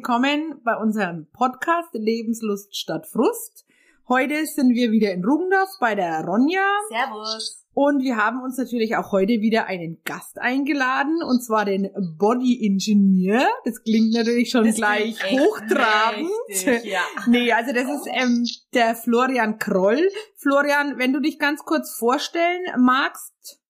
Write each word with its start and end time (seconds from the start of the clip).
willkommen 0.00 0.58
bei 0.64 0.74
unserem 0.76 1.30
Podcast 1.30 1.90
Lebenslust 1.92 2.74
statt 2.74 3.06
Frust. 3.06 3.66
Heute 4.08 4.46
sind 4.46 4.74
wir 4.74 4.92
wieder 4.92 5.12
in 5.12 5.22
Rugendorf 5.22 5.68
bei 5.78 5.94
der 5.94 6.24
Ronja. 6.24 6.66
Servus. 6.88 7.66
Und 7.74 8.02
wir 8.02 8.16
haben 8.16 8.42
uns 8.42 8.56
natürlich 8.56 8.96
auch 8.96 9.12
heute 9.12 9.42
wieder 9.42 9.66
einen 9.66 10.02
Gast 10.04 10.38
eingeladen, 10.38 11.22
und 11.22 11.42
zwar 11.44 11.66
den 11.66 11.90
Body 12.16 12.66
Engineer. 12.66 13.46
Das 13.66 13.82
klingt 13.82 14.14
natürlich 14.14 14.48
schon 14.48 14.64
Das 14.64 14.76
gleich 14.76 15.22
hochtrabend. 15.22 16.30
mächtig, 16.48 16.84
ja. 16.84 17.02
Nee, 17.26 17.52
also 17.52 17.74
das 17.74 17.84
ist 17.84 18.08
ähm, 18.10 18.46
der 18.72 18.96
Florian 18.96 19.58
Kroll. 19.58 20.08
Florian, 20.36 20.96
wenn 20.96 21.12
du 21.12 21.20
dich 21.20 21.38
ganz 21.38 21.62
kurz 21.66 21.94
vorstellen 21.94 22.64
magst. 22.78 23.60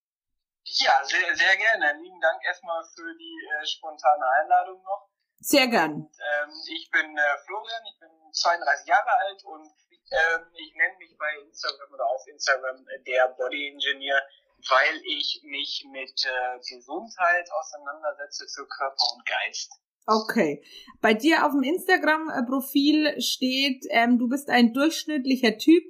Ja, 0.63 0.93
sehr, 1.03 1.35
sehr 1.35 1.57
gerne. 1.57 2.01
Lieben 2.01 2.21
Dank 2.21 2.41
erstmal 2.47 2.85
für 2.95 3.17
die 3.19 3.37
äh, 3.61 3.67
spontane 3.67 4.25
Einladung 4.41 4.81
noch. 4.85 5.10
Sehr 5.41 5.69
gern. 5.69 5.93
Ähm, 5.93 6.51
ich 6.69 6.91
bin 6.91 7.17
äh, 7.17 7.39
Florian, 7.47 7.83
ich 7.89 7.99
bin 7.99 8.11
32 8.33 8.87
Jahre 8.87 9.11
alt 9.27 9.45
und 9.45 9.73
ähm, 10.13 10.43
ich 10.55 10.75
nenne 10.75 10.97
mich 10.99 11.17
bei 11.19 11.31
Instagram 11.47 11.95
oder 11.95 12.07
auf 12.07 12.27
Instagram 12.27 12.87
äh, 12.89 13.03
der 13.05 13.29
Body 13.39 13.69
Engineer, 13.69 14.21
weil 14.69 15.01
ich 15.07 15.41
mich 15.45 15.87
mit 15.91 16.25
äh, 16.25 16.59
Gesundheit 16.59 17.49
auseinandersetze 17.51 18.47
für 18.55 18.67
Körper 18.67 19.05
und 19.15 19.25
Geist. 19.25 19.73
Okay. 20.07 20.63
Bei 21.01 21.15
dir 21.15 21.47
auf 21.47 21.53
dem 21.53 21.63
Instagram-Profil 21.63 23.21
steht, 23.21 23.87
ähm, 23.91 24.19
du 24.19 24.29
bist 24.29 24.51
ein 24.51 24.73
durchschnittlicher 24.73 25.57
Typ, 25.57 25.85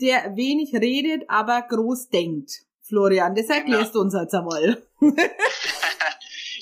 der 0.00 0.36
wenig 0.36 0.74
redet, 0.74 1.28
aber 1.28 1.62
groß 1.62 2.08
denkt. 2.08 2.62
Florian, 2.82 3.34
das 3.34 3.48
erklärst 3.48 3.94
du 3.94 4.00
uns 4.00 4.14
jetzt 4.14 4.34
einmal. 4.34 4.82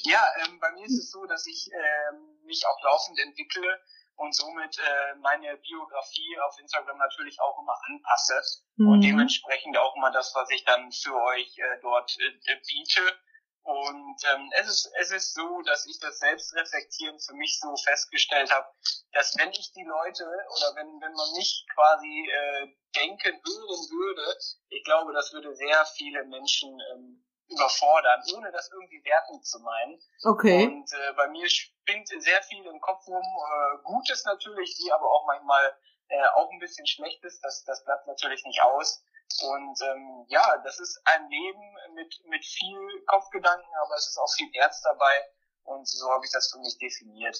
ja, 0.05 0.23
ähm, 0.45 0.59
bei 0.61 0.73
mir 0.73 0.85
ist 0.87 0.99
es 0.99 1.11
so, 1.11 1.25
dass 1.27 1.47
ich 1.47 1.71
ähm, 1.73 2.41
mich 2.45 2.67
auch 2.67 2.83
laufend 2.83 3.19
entwickle 3.21 3.81
und 4.17 4.35
somit 4.35 4.79
äh, 4.79 5.15
meine 5.17 5.57
Biografie 5.57 6.39
auf 6.41 6.59
Instagram 6.59 6.99
natürlich 6.99 7.41
auch 7.41 7.59
immer 7.59 7.77
anpasse 7.89 8.41
und 8.77 8.99
Mhm. 8.99 9.03
dementsprechend 9.03 9.77
auch 9.79 9.97
immer 9.97 10.11
das, 10.11 10.35
was 10.35 10.51
ich 10.51 10.65
dann 10.65 10.91
für 10.93 11.15
euch 11.15 11.59
äh, 11.59 11.81
dort 11.81 12.11
äh, 12.19 12.57
biete. 12.67 13.19
Und 13.65 14.17
ähm, 14.35 14.51
es, 14.57 14.69
ist, 14.69 14.93
es 15.01 15.13
ist 15.13 15.35
so, 15.35 15.63
dass 15.63 15.87
ich 15.87 15.99
das 16.01 16.19
Selbstreflektieren 16.19 17.19
für 17.21 17.35
mich 17.35 17.61
so 17.61 17.75
festgestellt 17.77 18.51
habe, 18.51 18.67
dass 19.13 19.39
wenn 19.39 19.51
ich 19.53 19.73
die 19.73 19.85
Leute 19.85 20.25
oder 20.25 20.75
wenn, 20.75 21.01
wenn 21.01 21.13
man 21.13 21.33
mich 21.37 21.65
quasi 21.73 22.29
äh, 22.29 22.67
denken 22.97 23.33
hören 23.33 23.89
würde, 23.91 24.37
ich 24.69 24.83
glaube, 24.85 25.13
das 25.13 25.33
würde 25.33 25.55
sehr 25.55 25.87
viele 25.97 26.25
Menschen 26.25 26.77
ähm, 26.93 27.25
überfordern, 27.49 28.23
ohne 28.37 28.51
das 28.53 28.71
irgendwie 28.73 29.03
wertend 29.05 29.45
zu 29.45 29.59
meinen. 29.61 30.01
Okay. 30.25 30.67
Und 30.67 30.93
äh, 30.93 31.13
bei 31.17 31.29
mir 31.29 31.49
spinnt 31.49 32.09
sehr 32.09 32.43
viel 32.43 32.65
im 32.65 32.81
Kopf 32.81 33.07
rum. 33.07 33.23
Äh, 33.23 33.83
Gutes 33.85 34.25
natürlich, 34.25 34.77
wie 34.79 34.93
aber 34.93 35.07
auch 35.07 35.27
manchmal 35.27 35.77
äh, 36.09 36.27
auch 36.35 36.51
ein 36.51 36.59
bisschen 36.59 36.87
Schlechtes. 36.87 37.41
Das, 37.41 37.65
das 37.65 37.85
bleibt 37.85 38.07
natürlich 38.07 38.45
nicht 38.45 38.63
aus. 38.63 39.05
Und 39.41 39.81
ähm, 39.83 40.27
ja, 40.29 40.45
das 40.65 40.79
ist 40.79 41.01
ein 41.05 41.29
Leben 41.29 41.77
mit, 41.95 42.21
mit 42.27 42.45
viel 42.45 43.05
Kopfgedanken, 43.07 43.71
aber 43.85 43.95
es 43.97 44.09
ist 44.09 44.19
auch 44.19 44.33
viel 44.37 44.51
Herz 44.53 44.83
dabei. 44.83 45.25
Und 45.65 45.89
so 45.89 46.11
habe 46.11 46.25
ich 46.25 46.33
das 46.33 46.51
für 46.51 46.59
mich 46.59 46.77
definiert. 46.79 47.39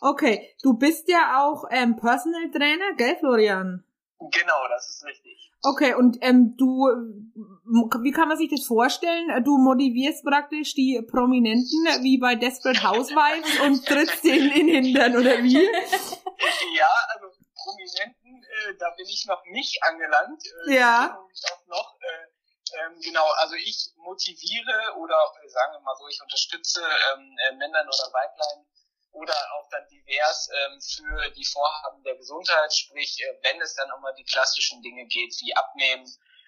Okay. 0.00 0.54
Du 0.62 0.74
bist 0.74 1.08
ja 1.08 1.44
auch 1.44 1.64
ähm, 1.70 1.96
Personal 1.96 2.50
Trainer, 2.50 2.94
gell, 2.96 3.16
Florian? 3.16 3.84
Genau, 4.18 4.68
das 4.68 4.88
ist 4.88 5.04
richtig. 5.04 5.50
Okay, 5.62 5.94
und 5.94 6.18
ähm, 6.20 6.56
du, 6.56 6.86
wie 8.02 8.12
kann 8.12 8.28
man 8.28 8.36
sich 8.36 8.50
das 8.50 8.66
vorstellen? 8.66 9.44
Du 9.44 9.58
motivierst 9.58 10.24
praktisch 10.24 10.74
die 10.74 11.02
Prominenten 11.02 11.84
wie 12.02 12.18
bei 12.18 12.34
Desperate 12.34 12.82
Housewives 12.82 13.60
und 13.66 13.84
trittst 13.86 14.24
denen 14.24 14.50
in 14.50 14.66
den 14.66 14.84
Hintern, 14.84 15.16
oder 15.16 15.42
wie? 15.42 15.64
ja, 15.64 16.90
also 17.14 17.26
Prominenten, 17.54 18.42
äh, 18.44 18.74
da 18.78 18.90
bin 18.96 19.06
ich 19.06 19.26
noch 19.26 19.42
nicht 19.46 19.82
angelangt. 19.82 20.42
Äh, 20.68 20.74
Ja. 20.76 21.18
Auch 21.18 21.66
noch, 21.66 21.96
äh, 22.00 22.84
ähm, 22.86 23.00
genau, 23.00 23.26
also 23.38 23.54
ich 23.54 23.92
motiviere 23.96 24.96
oder 24.98 25.16
äh, 25.42 25.48
sagen 25.48 25.72
wir 25.72 25.80
mal 25.80 25.96
so, 25.96 26.06
ich 26.08 26.20
unterstütze 26.22 26.80
ähm, 26.82 27.36
äh, 27.48 27.56
Männern 27.56 27.86
oder 27.86 28.12
Weiblein 28.12 28.66
oder 29.14 29.34
auch 29.54 29.68
dann 29.70 29.86
divers 29.88 30.48
ähm, 30.52 30.80
für 30.80 31.30
die 31.30 31.44
Vorhaben 31.44 32.02
der 32.02 32.16
Gesundheit, 32.16 32.72
sprich, 32.74 33.22
äh, 33.22 33.38
wenn 33.42 33.60
es 33.60 33.74
dann 33.74 33.90
um 33.92 34.04
die 34.18 34.24
klassischen 34.24 34.82
Dinge 34.82 35.06
geht, 35.06 35.34
wie 35.40 35.56
Abnehmen, 35.56 36.06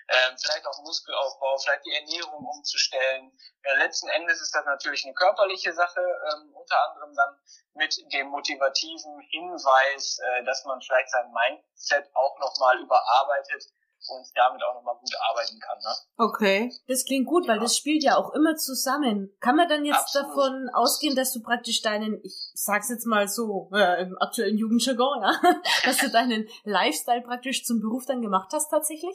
ähm, 0.08 0.36
vielleicht 0.38 0.66
auch 0.66 0.78
Muskelaufbau, 0.82 1.58
vielleicht 1.58 1.84
die 1.84 1.94
Ernährung 1.94 2.46
umzustellen. 2.46 3.32
Äh, 3.62 3.76
letzten 3.78 4.08
Endes 4.08 4.40
ist 4.40 4.54
das 4.54 4.64
natürlich 4.64 5.04
eine 5.04 5.14
körperliche 5.14 5.72
Sache, 5.72 6.00
ähm, 6.00 6.54
unter 6.54 6.76
anderem 6.88 7.14
dann 7.14 7.40
mit 7.74 7.96
dem 8.12 8.28
motivativen 8.28 9.20
Hinweis, 9.30 10.18
äh, 10.18 10.44
dass 10.44 10.64
man 10.64 10.80
vielleicht 10.80 11.10
sein 11.10 11.32
Mindset 11.32 12.08
auch 12.14 12.38
nochmal 12.38 12.78
überarbeitet 12.78 13.64
und 14.08 14.26
damit 14.34 14.62
auch 14.62 14.74
nochmal 14.74 14.96
gut 14.98 15.14
arbeiten 15.30 15.58
kann. 15.58 15.78
Ne? 15.78 15.94
Okay. 16.16 16.72
Das 16.88 17.04
klingt 17.04 17.26
gut, 17.26 17.46
weil 17.48 17.58
das 17.58 17.76
spielt 17.76 18.02
ja 18.02 18.16
auch 18.16 18.32
immer 18.34 18.56
zusammen. 18.56 19.36
Kann 19.40 19.56
man 19.56 19.68
dann 19.68 19.84
jetzt 19.84 20.16
Absolut. 20.16 20.28
davon 20.28 20.70
ausgehen, 20.72 21.16
dass 21.16 21.32
du 21.32 21.42
praktisch 21.42 21.82
deinen, 21.82 22.20
ich 22.22 22.50
sag's 22.54 22.88
jetzt 22.88 23.06
mal 23.06 23.28
so, 23.28 23.70
äh, 23.72 24.02
im 24.02 24.16
aktuellen 24.18 24.58
Jugendjargon, 24.58 25.22
ja, 25.22 25.40
dass 25.84 25.98
du 25.98 26.10
deinen 26.10 26.48
Lifestyle 26.64 27.22
praktisch 27.22 27.64
zum 27.64 27.80
Beruf 27.80 28.04
dann 28.06 28.22
gemacht 28.22 28.50
hast 28.52 28.70
tatsächlich? 28.70 29.14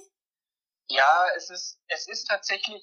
Ja, 0.87 1.25
es 1.35 1.49
ist, 1.49 1.79
es 1.87 2.07
ist 2.07 2.27
tatsächlich 2.27 2.81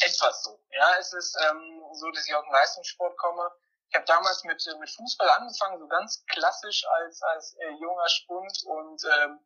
etwas 0.00 0.42
so. 0.42 0.58
Ja, 0.70 0.96
es 0.98 1.12
ist 1.12 1.36
ähm, 1.48 1.82
so, 1.92 2.10
dass 2.10 2.26
ich 2.26 2.34
aus 2.34 2.44
dem 2.44 2.52
Leistungssport 2.52 3.16
komme. 3.18 3.50
Ich 3.88 3.94
habe 3.96 4.06
damals 4.06 4.44
mit, 4.44 4.64
äh, 4.66 4.78
mit 4.78 4.90
Fußball 4.90 5.28
angefangen, 5.30 5.78
so 5.78 5.86
ganz 5.86 6.24
klassisch 6.26 6.84
als, 6.86 7.22
als 7.22 7.56
äh, 7.58 7.70
junger 7.80 8.08
Spund 8.08 8.52
und 8.66 9.02
ähm, 9.04 9.40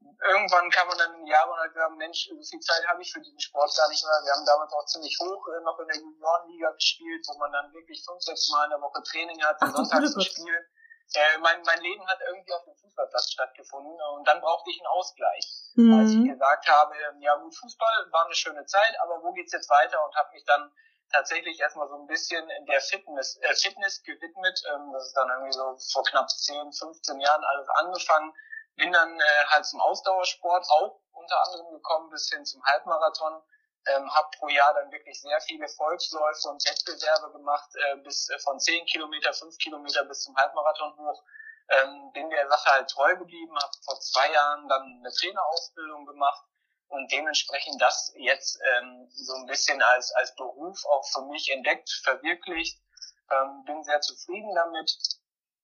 irgendwann 0.00 0.70
kam 0.70 0.88
man 0.88 0.98
dann 0.98 1.14
in 1.14 1.24
die 1.24 1.30
Jahre 1.32 1.50
und 1.50 1.58
hat 1.58 1.72
gesagt, 1.72 1.96
Mensch, 1.96 2.28
so 2.28 2.42
viel 2.42 2.60
Zeit 2.60 2.86
habe 2.88 3.02
ich 3.02 3.12
für 3.12 3.20
diesen 3.20 3.40
Sport 3.40 3.74
gar 3.76 3.88
nicht 3.88 4.04
mehr. 4.04 4.20
Wir 4.24 4.32
haben 4.32 4.46
damals 4.46 4.72
auch 4.72 4.86
ziemlich 4.86 5.16
hoch 5.20 5.46
äh, 5.48 5.60
noch 5.62 5.78
in 5.78 5.88
der 5.88 5.96
Juniorenliga 5.96 6.70
gespielt, 6.72 7.24
wo 7.28 7.38
man 7.38 7.52
dann 7.52 7.72
wirklich 7.72 8.04
fünf, 8.04 8.22
sechs 8.22 8.48
Mal 8.50 8.64
in 8.64 8.70
der 8.70 8.80
Woche 8.80 9.02
Training 9.02 9.42
hatte, 9.44 9.58
Ach, 9.60 9.72
sonntags 9.72 10.16
ein 10.16 10.20
Spiel. 10.22 10.68
Äh, 11.14 11.38
mein, 11.38 11.60
mein 11.62 11.80
Leben 11.80 12.06
hat 12.06 12.18
irgendwie 12.26 12.52
auf 12.52 12.64
dem 12.64 12.74
Fußballplatz 12.76 13.32
stattgefunden 13.32 13.98
und 14.14 14.28
dann 14.28 14.40
brauchte 14.40 14.70
ich 14.70 14.78
einen 14.78 14.86
Ausgleich 14.86 15.60
als 15.76 16.10
ich 16.10 16.16
Mhm. 16.18 16.28
gesagt 16.28 16.66
habe, 16.68 16.94
ja 17.20 17.36
gut, 17.36 17.54
Fußball 17.56 18.06
war 18.10 18.26
eine 18.26 18.34
schöne 18.34 18.64
Zeit, 18.66 18.94
aber 19.00 19.22
wo 19.22 19.32
geht's 19.32 19.52
jetzt 19.52 19.70
weiter? 19.70 20.04
Und 20.04 20.14
habe 20.16 20.30
mich 20.32 20.44
dann 20.44 20.70
tatsächlich 21.12 21.58
erstmal 21.60 21.88
so 21.88 21.94
ein 21.96 22.06
bisschen 22.06 22.46
der 22.68 22.80
Fitness, 22.80 23.38
äh, 23.42 23.54
Fitness 23.54 24.02
gewidmet. 24.02 24.62
Ähm, 24.72 24.92
das 24.92 25.06
ist 25.06 25.16
dann 25.16 25.28
irgendwie 25.30 25.52
so 25.52 25.76
vor 25.92 26.04
knapp 26.04 26.28
10, 26.28 26.72
15 26.72 27.20
Jahren 27.20 27.44
alles 27.44 27.68
angefangen. 27.70 28.32
Bin 28.80 28.92
dann 28.92 29.20
äh, 29.20 29.44
halt 29.48 29.66
zum 29.66 29.78
Ausdauersport 29.78 30.66
auch 30.70 31.02
unter 31.12 31.36
anderem 31.44 31.70
gekommen, 31.72 32.08
bis 32.08 32.30
hin 32.30 32.46
zum 32.46 32.64
Halbmarathon. 32.64 33.42
Ähm, 33.86 34.14
habe 34.14 34.28
pro 34.38 34.48
Jahr 34.48 34.72
dann 34.72 34.90
wirklich 34.90 35.20
sehr 35.20 35.38
viele 35.42 35.68
Volksläufe 35.68 36.48
und 36.48 36.64
Wettbewerbe 36.64 37.30
gemacht, 37.32 37.68
äh, 37.74 37.96
bis 37.98 38.30
äh, 38.30 38.38
von 38.38 38.58
10 38.58 38.86
Kilometer, 38.86 39.34
5 39.34 39.58
Kilometer 39.58 40.04
bis 40.04 40.22
zum 40.22 40.34
Halbmarathon 40.34 40.96
hoch. 40.96 41.22
Ähm, 41.68 42.10
bin 42.12 42.30
der 42.30 42.48
Sache 42.48 42.70
halt 42.70 42.88
treu 42.88 43.16
geblieben, 43.16 43.54
habe 43.54 43.72
vor 43.84 44.00
zwei 44.00 44.32
Jahren 44.32 44.66
dann 44.68 44.82
eine 44.82 45.12
Trainerausbildung 45.12 46.06
gemacht 46.06 46.42
und 46.88 47.12
dementsprechend 47.12 47.82
das 47.82 48.14
jetzt 48.16 48.58
ähm, 48.64 49.10
so 49.12 49.34
ein 49.34 49.46
bisschen 49.46 49.82
als, 49.82 50.10
als 50.12 50.34
Beruf 50.36 50.86
auch 50.86 51.06
für 51.12 51.22
mich 51.26 51.50
entdeckt, 51.50 51.90
verwirklicht, 52.02 52.80
ähm, 53.30 53.62
bin 53.66 53.84
sehr 53.84 54.00
zufrieden 54.00 54.54
damit 54.54 54.90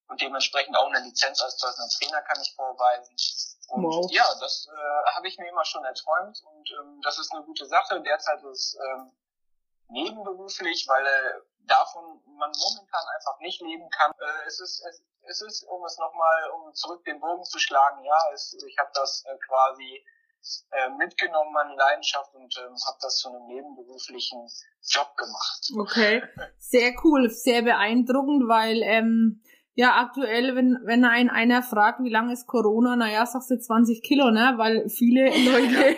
und 0.09 0.21
dementsprechend 0.21 0.77
auch 0.77 0.87
eine 0.87 1.01
Lizenz 1.01 1.43
als 1.43 1.59
Personal 1.59 1.89
Trainer 1.91 2.23
kann 2.23 2.41
ich 2.41 2.55
vorweisen. 2.55 3.15
Und 3.69 3.85
Wow. 3.85 4.07
ja, 4.13 4.25
das 4.41 4.69
äh, 4.73 5.11
habe 5.17 5.27
ich 5.29 5.39
mir 5.39 5.49
immer 5.49 5.65
schon 5.65 5.85
erträumt 5.85 6.41
und 6.45 6.71
ähm, 6.81 7.01
das 7.03 7.19
ist 7.19 7.33
eine 7.33 7.45
gute 7.45 7.67
Sache. 7.67 8.01
Derzeit 8.01 8.43
ist 8.45 8.79
ähm, 8.81 9.11
nebenberuflich, 9.89 10.87
weil 10.89 11.05
äh, 11.05 11.33
davon 11.67 12.23
man 12.27 12.53
momentan 12.53 13.05
einfach 13.17 13.39
nicht 13.41 13.61
leben 13.61 13.89
kann. 13.91 14.13
Äh, 14.19 14.47
es 14.47 14.61
ist 14.61 14.85
es, 14.87 15.03
es 15.23 15.43
ist, 15.43 15.63
um 15.65 15.85
es 15.85 15.99
nochmal, 15.99 16.51
um 16.51 16.73
zurück 16.75 17.05
den 17.05 17.21
Bogen 17.21 17.45
zu 17.45 17.59
schlagen, 17.59 18.05
ja, 18.05 18.19
es, 18.33 18.55
ich 18.67 18.79
habe 18.79 18.91
das 18.95 19.25
äh, 19.27 19.37
quasi 19.39 20.05
äh, 20.71 20.91
mitgenommen, 20.91 21.53
meine 21.53 21.75
Leidenschaft 21.75 22.33
und 22.35 22.57
ähm, 22.59 22.77
habe 22.87 22.99
das 23.01 23.19
zu 23.19 23.29
einem 23.31 23.47
nebenberuflichen 23.47 24.49
Job 24.89 25.17
gemacht. 25.17 25.73
Okay. 25.77 26.23
Sehr 26.59 26.93
cool, 27.03 27.29
sehr 27.31 27.63
beeindruckend, 27.63 28.49
weil 28.49 28.83
ähm, 28.83 29.43
ja 29.77 29.97
aktuell, 30.01 30.57
wenn 30.57 30.79
wenn 30.85 31.05
ein 31.05 31.31
einer 31.31 31.63
fragt, 31.63 32.03
wie 32.03 32.11
lange 32.11 32.33
ist 32.33 32.47
Corona, 32.47 32.97
naja, 32.97 33.25
sagst 33.27 33.51
du 33.51 33.59
20 33.59 34.03
Kilo, 34.03 34.31
ne? 34.31 34.55
Weil 34.57 34.89
viele 34.89 35.27
Leute 35.29 35.97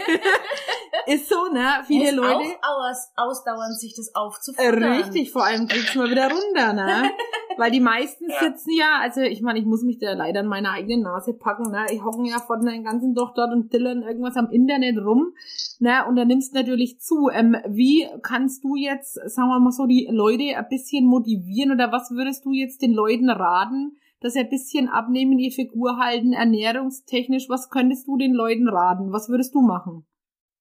ist 1.09 1.29
so, 1.29 1.53
ne? 1.53 1.67
Viele 1.87 2.13
Leute 2.13 2.45
auch 2.63 2.91
aus, 2.91 3.13
ausdauernd, 3.17 3.79
sich 3.79 3.95
das 3.97 4.15
aufzufuttern. 4.15 4.83
Richtig, 4.85 5.33
vor 5.33 5.45
allem 5.45 5.67
kriegst 5.67 5.95
du 5.95 6.01
mal 6.01 6.11
wieder 6.11 6.31
runter, 6.31 6.73
ne? 6.73 7.11
Weil 7.57 7.73
die 7.73 7.81
meisten 7.81 8.31
Ja. 8.31 8.39
sitzen 8.41 8.71
ja, 8.71 9.01
also 9.01 9.21
ich 9.21 9.43
meine, 9.43 9.59
ich 9.59 9.65
muss 9.65 9.83
mich 9.83 9.99
da 9.99 10.13
leider 10.13 10.41
an 10.41 10.47
meine 10.47 10.71
eigene 10.71 11.03
Nase 11.03 11.35
packen, 11.35 11.71
ne? 11.71 11.87
Ich 11.91 12.05
hocken 12.05 12.25
ja 12.25 12.39
von 12.39 12.65
den 12.65 12.85
ganzen 12.85 13.15
doch 13.15 13.35
dort 13.35 13.53
und 13.53 13.73
dillern 13.73 14.03
irgendwas 14.03 14.37
am 14.37 14.51
Internet 14.51 14.99
rum, 14.99 15.33
ne? 15.81 16.07
Und 16.07 16.17
da 16.17 16.25
nimmst 16.25 16.53
du 16.53 16.59
natürlich 16.59 17.01
zu. 17.01 17.29
Ähm, 17.31 17.57
wie 17.67 18.07
kannst 18.23 18.63
du 18.63 18.77
jetzt, 18.77 19.15
sagen 19.15 19.49
wir 19.49 19.59
mal 19.59 19.73
so, 19.73 19.87
die 19.87 20.09
Leute 20.11 20.57
ein 20.57 20.69
bisschen 20.69 21.07
motivieren 21.07 21.73
oder 21.73 21.91
was 21.91 22.11
würdest 22.11 22.45
du 22.45 22.53
jetzt 22.53 22.83
den 22.83 22.93
Leuten 22.93 23.29
raten, 23.29 23.97
dass 24.21 24.35
sie 24.35 24.41
ein 24.41 24.51
bisschen 24.51 24.89
abnehmen, 24.89 25.39
die 25.39 25.51
Figur 25.51 25.99
halten, 25.99 26.33
ernährungstechnisch. 26.33 27.49
Was 27.49 27.71
könntest 27.71 28.07
du 28.07 28.17
den 28.17 28.35
Leuten 28.35 28.69
raten? 28.69 29.13
Was 29.13 29.29
würdest 29.29 29.55
du 29.55 29.61
machen? 29.61 30.05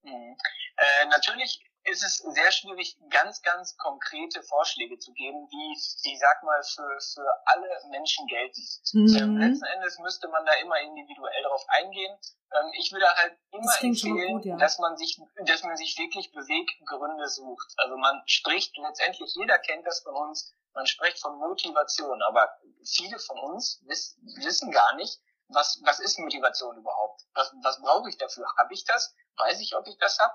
Mhm. 0.07 0.37
Äh, 0.77 1.05
natürlich 1.07 1.61
ist 1.83 2.03
es 2.03 2.17
sehr 2.17 2.51
schwierig, 2.51 2.97
ganz, 3.09 3.41
ganz 3.41 3.77
konkrete 3.77 4.43
Vorschläge 4.43 4.99
zu 4.99 5.13
geben, 5.13 5.47
die, 5.47 6.11
ich 6.11 6.19
sag 6.19 6.43
mal, 6.43 6.61
für, 6.63 6.99
für 7.13 7.27
alle 7.45 7.69
Menschen 7.89 8.27
gelten. 8.27 8.61
Mhm. 8.93 9.15
Ähm, 9.15 9.37
letzten 9.37 9.65
Endes 9.65 9.97
müsste 9.99 10.27
man 10.27 10.45
da 10.45 10.53
immer 10.55 10.79
individuell 10.81 11.43
darauf 11.43 11.63
eingehen. 11.69 12.17
Ähm, 12.51 12.71
ich 12.77 12.91
würde 12.91 13.07
halt 13.07 13.37
immer 13.51 13.73
empfehlen, 13.81 14.33
gut, 14.33 14.45
ja. 14.45 14.57
dass 14.57 14.79
man 14.79 14.97
sich, 14.97 15.17
dass 15.45 15.63
man 15.63 15.77
sich 15.77 15.97
wirklich 15.97 16.31
Beweggründe 16.31 17.27
sucht. 17.27 17.73
Also 17.77 17.95
man 17.95 18.21
spricht 18.25 18.75
letztendlich, 18.77 19.33
jeder 19.35 19.57
kennt 19.59 19.87
das 19.87 20.01
von 20.01 20.15
uns, 20.15 20.53
man 20.73 20.85
spricht 20.85 21.19
von 21.19 21.37
Motivation, 21.39 22.21
aber 22.23 22.49
viele 22.83 23.17
von 23.19 23.39
uns 23.39 23.81
wiss, 23.87 24.17
wissen 24.43 24.71
gar 24.71 24.95
nicht, 24.95 25.19
was, 25.49 25.79
was 25.83 25.99
ist 25.99 26.19
Motivation 26.19 26.77
überhaupt? 26.77 27.21
Was, 27.33 27.53
was 27.63 27.81
brauche 27.81 28.09
ich 28.09 28.17
dafür? 28.17 28.45
Habe 28.57 28.73
ich 28.73 28.83
das? 28.83 29.15
Weiß 29.37 29.59
ich, 29.59 29.75
ob 29.75 29.87
ich 29.87 29.97
das 29.97 30.19
habe? 30.19 30.33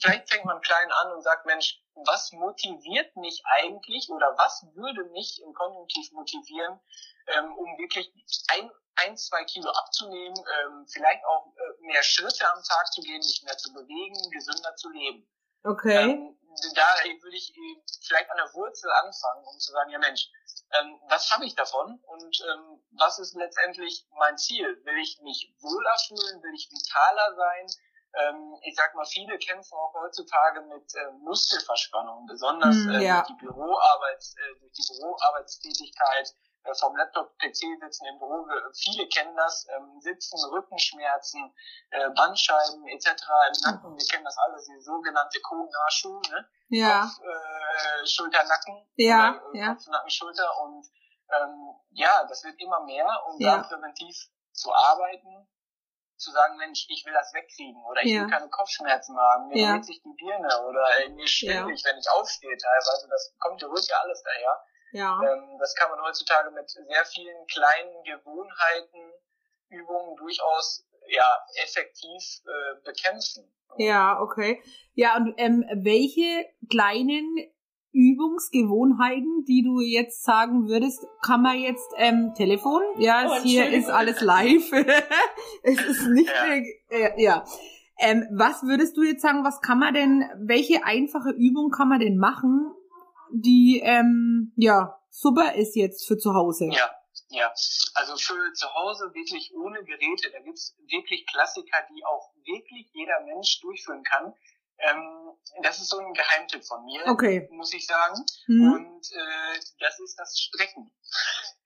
vielleicht 0.00 0.28
fängt 0.30 0.44
man 0.44 0.60
klein 0.60 0.90
an 0.92 1.12
und 1.12 1.22
sagt, 1.22 1.46
Mensch, 1.46 1.82
was 1.94 2.32
motiviert 2.32 3.16
mich 3.16 3.42
eigentlich 3.46 4.10
oder 4.10 4.36
was 4.36 4.66
würde 4.74 5.04
mich 5.10 5.40
im 5.42 5.52
Konjunktiv 5.54 6.12
motivieren, 6.12 6.80
ähm, 7.28 7.56
um 7.56 7.78
wirklich 7.78 8.12
ein, 8.48 8.70
ein, 8.96 9.16
zwei 9.16 9.44
Kilo 9.44 9.70
abzunehmen, 9.70 10.36
ähm, 10.36 10.86
vielleicht 10.88 11.24
auch 11.24 11.46
äh, 11.46 11.86
mehr 11.86 12.02
Schritte 12.02 12.50
am 12.52 12.62
Tag 12.62 12.92
zu 12.92 13.00
gehen, 13.00 13.18
mich 13.18 13.42
mehr 13.44 13.56
zu 13.56 13.72
bewegen, 13.72 14.30
gesünder 14.30 14.74
zu 14.76 14.90
leben. 14.90 15.28
Okay. 15.64 16.02
Ähm, 16.02 16.38
da 16.74 16.86
würde 17.22 17.36
ich 17.36 17.50
äh, 17.50 17.82
vielleicht 18.06 18.30
an 18.30 18.36
der 18.36 18.52
Wurzel 18.54 18.90
anfangen, 18.90 19.44
um 19.46 19.58
zu 19.58 19.72
sagen, 19.72 19.90
ja 19.90 19.98
Mensch, 19.98 20.30
ähm, 20.72 21.00
was 21.08 21.30
habe 21.30 21.46
ich 21.46 21.54
davon 21.54 21.98
und 22.06 22.40
ähm, 22.40 22.84
was 22.98 23.18
ist 23.18 23.34
letztendlich 23.34 24.06
mein 24.10 24.36
Ziel? 24.36 24.80
Will 24.84 24.98
ich 24.98 25.20
mich 25.22 25.54
wohler 25.60 25.96
fühlen? 26.06 26.42
Will 26.42 26.54
ich 26.54 26.68
vitaler 26.70 27.34
sein? 27.34 27.66
Ähm, 28.16 28.58
ich 28.62 28.74
sag 28.74 28.94
mal, 28.94 29.04
viele 29.04 29.38
kämpfen 29.38 29.74
auch 29.74 29.92
heutzutage 29.94 30.62
mit 30.62 30.94
äh, 30.94 31.12
Muskelverspannung, 31.20 32.26
besonders 32.26 32.76
mm, 32.76 32.90
äh, 32.90 33.04
ja. 33.04 33.16
durch 33.16 33.26
die 33.26 33.46
Büroarbeits, 33.46 34.34
äh, 34.36 34.60
durch 34.60 34.72
die 34.72 34.92
Büroarbeitstätigkeit 34.92 36.34
äh, 36.64 36.74
vom 36.74 36.96
Laptop, 36.96 37.36
PC 37.38 37.76
sitzen 37.80 38.06
im 38.06 38.18
Büro. 38.18 38.46
Viele 38.74 39.06
kennen 39.08 39.36
das, 39.36 39.66
ähm, 39.68 40.00
Sitzen, 40.00 40.38
Rückenschmerzen, 40.50 41.52
äh, 41.90 42.10
Bandscheiben 42.10 42.88
etc. 42.88 43.06
im 43.06 43.70
Nacken. 43.70 43.96
Wir 43.96 44.06
kennen 44.06 44.24
das 44.24 44.38
alle, 44.38 44.56
die 44.56 44.80
sogenannte 44.80 45.40
Ko-Nashu, 45.40 46.20
ne? 46.30 46.48
Ja. 46.68 47.02
Kopf, 47.02 47.20
äh, 47.20 48.06
Schulter, 48.06 48.44
Nacken. 48.44 48.88
Ja, 48.96 49.40
oder, 49.42 49.54
äh, 49.54 49.58
ja. 49.58 49.74
Kopf, 49.74 49.86
Nacken, 49.88 50.10
Schulter 50.10 50.60
und 50.62 50.86
ähm, 51.32 51.74
ja, 51.90 52.24
das 52.28 52.44
wird 52.44 52.58
immer 52.60 52.80
mehr, 52.84 53.06
um 53.28 53.40
ja. 53.40 53.58
da 53.58 53.62
präventiv 53.64 54.16
zu 54.52 54.72
arbeiten 54.72 55.48
zu 56.16 56.30
sagen, 56.30 56.56
Mensch, 56.56 56.86
ich 56.88 57.04
will 57.04 57.12
das 57.12 57.32
wegkriegen 57.34 57.82
oder 57.90 58.02
ich 58.02 58.12
ja. 58.12 58.22
will 58.22 58.30
keine 58.30 58.48
Kopfschmerzen 58.48 59.16
haben, 59.16 59.48
mir 59.48 59.58
ja. 59.58 59.72
dreht 59.72 59.84
sich 59.84 60.02
die 60.02 60.14
Birne 60.16 60.48
oder 60.68 60.84
mir 61.10 61.26
schwindelig, 61.26 61.82
ja. 61.82 61.90
wenn 61.90 61.98
ich 61.98 62.10
aufstehe 62.10 62.56
teilweise, 62.56 63.08
das 63.08 63.34
kommt 63.38 63.60
ja 63.62 63.68
wirklich 63.68 63.94
alles 63.94 64.22
daher. 64.22 64.64
Ja. 64.92 65.20
Ähm, 65.22 65.58
das 65.58 65.74
kann 65.74 65.90
man 65.90 66.00
heutzutage 66.02 66.50
mit 66.50 66.70
sehr 66.70 67.04
vielen 67.04 67.46
kleinen 67.46 68.02
Gewohnheiten, 68.04 69.12
Übungen 69.68 70.16
durchaus 70.16 70.86
ja 71.08 71.46
effektiv 71.62 72.22
äh, 72.46 72.80
bekämpfen. 72.84 73.52
Ja, 73.78 74.20
okay. 74.20 74.62
Ja, 74.94 75.16
und 75.16 75.34
ähm, 75.36 75.64
welche 75.74 76.48
kleinen 76.70 77.52
Übungsgewohnheiten, 77.96 79.46
die 79.46 79.62
du 79.62 79.80
jetzt 79.80 80.22
sagen 80.22 80.68
würdest, 80.68 81.06
kann 81.22 81.40
man 81.40 81.58
jetzt 81.58 81.88
ähm, 81.96 82.34
Telefon? 82.36 82.82
Ja, 82.98 83.26
oh, 83.26 83.42
hier 83.42 83.70
ist 83.70 83.88
alles 83.88 84.20
live. 84.20 84.70
es 85.62 85.80
ist 85.80 86.06
nicht 86.08 86.30
ja. 86.30 86.96
Äh, 86.96 87.22
ja. 87.22 87.44
Ähm, 87.98 88.26
was 88.30 88.62
würdest 88.64 88.98
du 88.98 89.02
jetzt 89.02 89.22
sagen, 89.22 89.44
was 89.44 89.62
kann 89.62 89.78
man 89.78 89.94
denn, 89.94 90.24
welche 90.36 90.84
einfache 90.84 91.30
Übung 91.30 91.70
kann 91.70 91.88
man 91.88 92.00
denn 92.00 92.18
machen, 92.18 92.70
die 93.32 93.80
ähm, 93.82 94.52
ja 94.56 94.98
super 95.08 95.54
ist 95.54 95.74
jetzt 95.74 96.06
für 96.06 96.18
zu 96.18 96.34
Hause? 96.34 96.68
Ja. 96.70 96.90
Ja, 97.30 97.52
also 97.94 98.16
für 98.16 98.52
zu 98.52 98.72
Hause 98.74 99.10
wirklich 99.12 99.52
ohne 99.56 99.82
Geräte, 99.82 100.30
da 100.30 100.38
gibt's 100.40 100.76
wirklich 100.88 101.26
Klassiker, 101.26 101.78
die 101.90 102.04
auch 102.04 102.30
wirklich 102.44 102.88
jeder 102.92 103.20
Mensch 103.24 103.60
durchführen 103.60 104.04
kann. 104.04 104.32
Ähm, 104.78 105.32
das 105.62 105.80
ist 105.80 105.88
so 105.88 105.98
ein 105.98 106.12
Geheimtipp 106.12 106.64
von 106.64 106.84
mir, 106.84 107.06
okay. 107.06 107.48
muss 107.50 107.72
ich 107.72 107.86
sagen. 107.86 108.24
Mhm. 108.46 108.72
Und 108.72 109.12
äh, 109.12 109.60
das 109.80 109.98
ist 110.00 110.16
das 110.18 110.38
Strecken. 110.38 110.92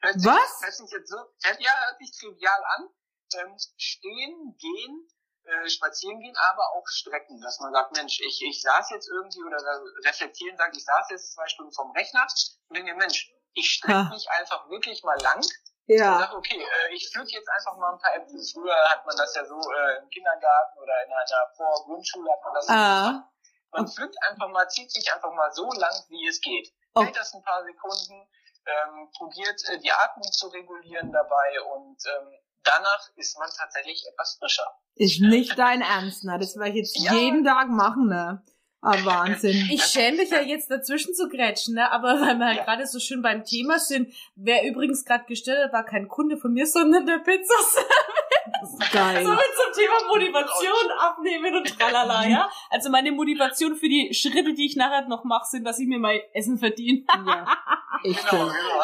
Hört 0.00 0.20
sich, 0.20 0.30
Was? 0.30 0.62
Hört 0.62 0.74
sich 0.74 0.90
jetzt 0.90 1.10
so, 1.10 1.16
ja, 1.58 1.72
hört 1.86 1.98
sich 1.98 2.12
trivial 2.18 2.64
an. 2.76 2.88
Ähm, 3.34 3.56
stehen, 3.76 4.56
gehen, 4.58 5.08
äh, 5.44 5.68
spazieren 5.68 6.20
gehen, 6.20 6.36
aber 6.50 6.62
auch 6.74 6.86
strecken, 6.88 7.40
dass 7.40 7.60
man 7.60 7.72
sagt, 7.72 7.96
Mensch, 7.96 8.20
ich, 8.20 8.42
ich 8.42 8.60
saß 8.60 8.90
jetzt 8.90 9.08
irgendwie 9.08 9.42
oder 9.44 9.58
reflektieren 10.04 10.56
sagt, 10.56 10.76
ich 10.76 10.84
saß 10.84 11.10
jetzt 11.10 11.34
zwei 11.34 11.46
Stunden 11.46 11.72
vom 11.72 11.92
Rechner 11.92 12.26
und 12.68 12.76
denke, 12.76 12.94
Mensch, 12.94 13.32
ich 13.54 13.70
strecke 13.70 14.10
mich 14.10 14.28
einfach 14.30 14.68
wirklich 14.68 15.02
mal 15.02 15.20
lang 15.22 15.40
ja. 15.86 16.32
Okay, 16.34 16.60
äh, 16.60 16.94
ich 16.94 17.08
pflück 17.10 17.30
jetzt 17.30 17.48
einfach 17.48 17.76
mal 17.76 17.92
ein 17.92 17.98
paar 17.98 18.14
Äpfel. 18.14 18.40
Früher 18.52 18.76
hat 18.90 19.04
man 19.06 19.16
das 19.16 19.34
ja 19.34 19.44
so 19.44 19.54
äh, 19.56 19.98
im 19.98 20.08
Kindergarten 20.10 20.78
oder 20.78 21.04
in 21.04 21.12
einer 21.12 21.54
Vorgrundschule 21.56 22.30
hat 22.30 22.44
man 22.44 22.54
das 22.54 22.68
ah. 22.68 23.08
gemacht. 23.08 23.26
Man 23.72 23.88
pflückt 23.88 24.16
einfach 24.28 24.48
mal, 24.48 24.68
zieht 24.68 24.90
sich 24.90 25.12
einfach 25.12 25.32
mal 25.32 25.52
so 25.52 25.70
lang, 25.72 25.94
wie 26.08 26.26
es 26.26 26.40
geht. 26.40 26.72
Oh. 26.94 27.02
Hält 27.02 27.16
das 27.16 27.32
ein 27.34 27.42
paar 27.42 27.62
Sekunden, 27.62 28.28
ähm, 28.66 29.10
probiert 29.16 29.60
äh, 29.68 29.78
die 29.78 29.92
Atmung 29.92 30.30
zu 30.32 30.48
regulieren 30.48 31.12
dabei 31.12 31.62
und 31.74 31.96
ähm, 32.06 32.32
danach 32.64 33.08
ist 33.16 33.38
man 33.38 33.48
tatsächlich 33.56 34.04
etwas 34.12 34.36
frischer. 34.38 34.66
Ist 34.96 35.20
nicht 35.20 35.58
dein 35.58 35.82
Ernst, 35.82 36.24
ne? 36.24 36.38
Das 36.38 36.56
werde 36.56 36.70
ich 36.70 36.76
jetzt 36.76 36.98
ja. 36.98 37.12
jeden 37.12 37.44
Tag 37.44 37.68
machen, 37.68 38.08
ne? 38.08 38.42
Ah, 38.82 38.96
Wahnsinn. 39.04 39.68
Ich 39.70 39.84
schäme 39.84 40.18
mich 40.18 40.30
ja 40.30 40.40
jetzt 40.40 40.70
dazwischen 40.70 41.14
zu 41.14 41.28
grätschen, 41.28 41.74
ne? 41.74 41.92
aber 41.92 42.18
weil 42.20 42.38
wir 42.38 42.54
ja. 42.54 42.64
gerade 42.64 42.86
so 42.86 42.98
schön 42.98 43.20
beim 43.20 43.44
Thema 43.44 43.78
sind, 43.78 44.12
wer 44.36 44.66
übrigens 44.66 45.04
gerade 45.04 45.24
gestellt 45.26 45.58
hat, 45.62 45.72
war 45.72 45.84
kein 45.84 46.08
Kunde 46.08 46.38
von 46.38 46.52
mir, 46.52 46.66
sondern 46.66 47.04
der 47.04 47.18
Pizzaservice. 47.18 47.84
Geil. 48.92 49.22
So 49.22 49.30
mit 49.30 49.40
zum 49.40 49.82
Thema 49.82 50.06
Motivation 50.08 50.90
abnehmen 50.98 51.56
und 51.56 51.78
tralala, 51.78 52.26
ja? 52.26 52.50
Also 52.70 52.90
meine 52.90 53.12
Motivation 53.12 53.76
für 53.76 53.88
die 53.88 54.14
Schritte, 54.14 54.54
die 54.54 54.66
ich 54.66 54.76
nachher 54.76 55.06
noch 55.08 55.24
mache, 55.24 55.46
sind, 55.46 55.64
dass 55.64 55.78
ich 55.78 55.86
mir 55.86 55.98
mein 55.98 56.20
Essen 56.32 56.56
verdiene. 56.56 57.04
Ja, 57.26 57.46
ich 58.02 58.16
genau, 58.30 58.46
genau. 58.46 58.82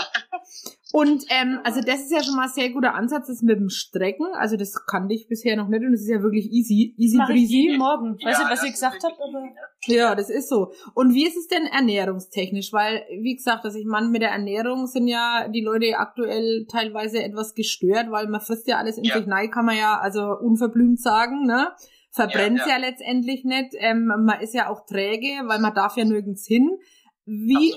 Und 0.92 1.24
ähm, 1.30 1.60
also 1.64 1.80
das 1.80 2.00
ist 2.00 2.12
ja 2.12 2.22
schon 2.22 2.36
mal 2.36 2.44
ein 2.44 2.52
sehr 2.52 2.70
guter 2.70 2.94
Ansatz, 2.94 3.26
das 3.26 3.42
mit 3.42 3.58
dem 3.58 3.70
Strecken. 3.70 4.26
Also 4.34 4.56
das 4.56 4.86
kannte 4.86 5.14
ich 5.14 5.28
bisher 5.28 5.56
noch 5.56 5.68
nicht 5.68 5.84
und 5.84 5.92
das 5.92 6.02
ist 6.02 6.08
ja 6.08 6.22
wirklich 6.22 6.50
easy, 6.52 6.94
easy 6.96 7.18
breezy. 7.18 7.70
Ich 7.72 7.78
morgen. 7.78 8.14
Weißt 8.22 8.40
ja, 8.40 8.46
du, 8.46 8.50
was 8.50 8.64
ihr 8.64 8.70
gesagt 8.70 9.02
habt? 9.04 9.20
Aber 9.20 9.42
ja, 9.84 10.14
das 10.14 10.30
ist 10.30 10.48
so. 10.48 10.72
Und 10.94 11.14
wie 11.14 11.26
ist 11.26 11.36
es 11.36 11.48
denn 11.48 11.66
ernährungstechnisch? 11.66 12.72
Weil, 12.72 13.04
wie 13.20 13.36
gesagt, 13.36 13.64
also 13.64 13.78
ich 13.78 13.86
meine, 13.86 14.08
mit 14.08 14.22
der 14.22 14.30
Ernährung 14.30 14.86
sind 14.86 15.06
ja 15.06 15.48
die 15.48 15.60
Leute 15.60 15.98
aktuell 15.98 16.66
teilweise 16.70 17.22
etwas 17.22 17.54
gestört, 17.54 18.10
weil 18.10 18.26
man 18.28 18.40
frisst 18.40 18.66
ja 18.66 18.78
alles 18.78 18.98
in 18.98 19.04
ja. 19.04 19.16
sich 19.16 19.28
rein, 19.28 19.50
kann 19.50 19.66
man 19.66 19.76
ja 19.76 19.98
also 19.98 20.36
unverblümt 20.38 21.00
sagen, 21.00 21.46
ne? 21.46 21.72
Verbrennt 22.10 22.60
ja, 22.60 22.66
ja. 22.66 22.72
ja 22.72 22.78
letztendlich 22.78 23.44
nicht. 23.44 23.74
Ähm, 23.74 24.06
man 24.06 24.40
ist 24.40 24.54
ja 24.54 24.70
auch 24.70 24.86
träge, 24.86 25.46
weil 25.46 25.60
man 25.60 25.74
darf 25.74 25.96
ja 25.96 26.04
nirgends 26.04 26.46
hin. 26.46 26.78
Wie, 27.26 27.74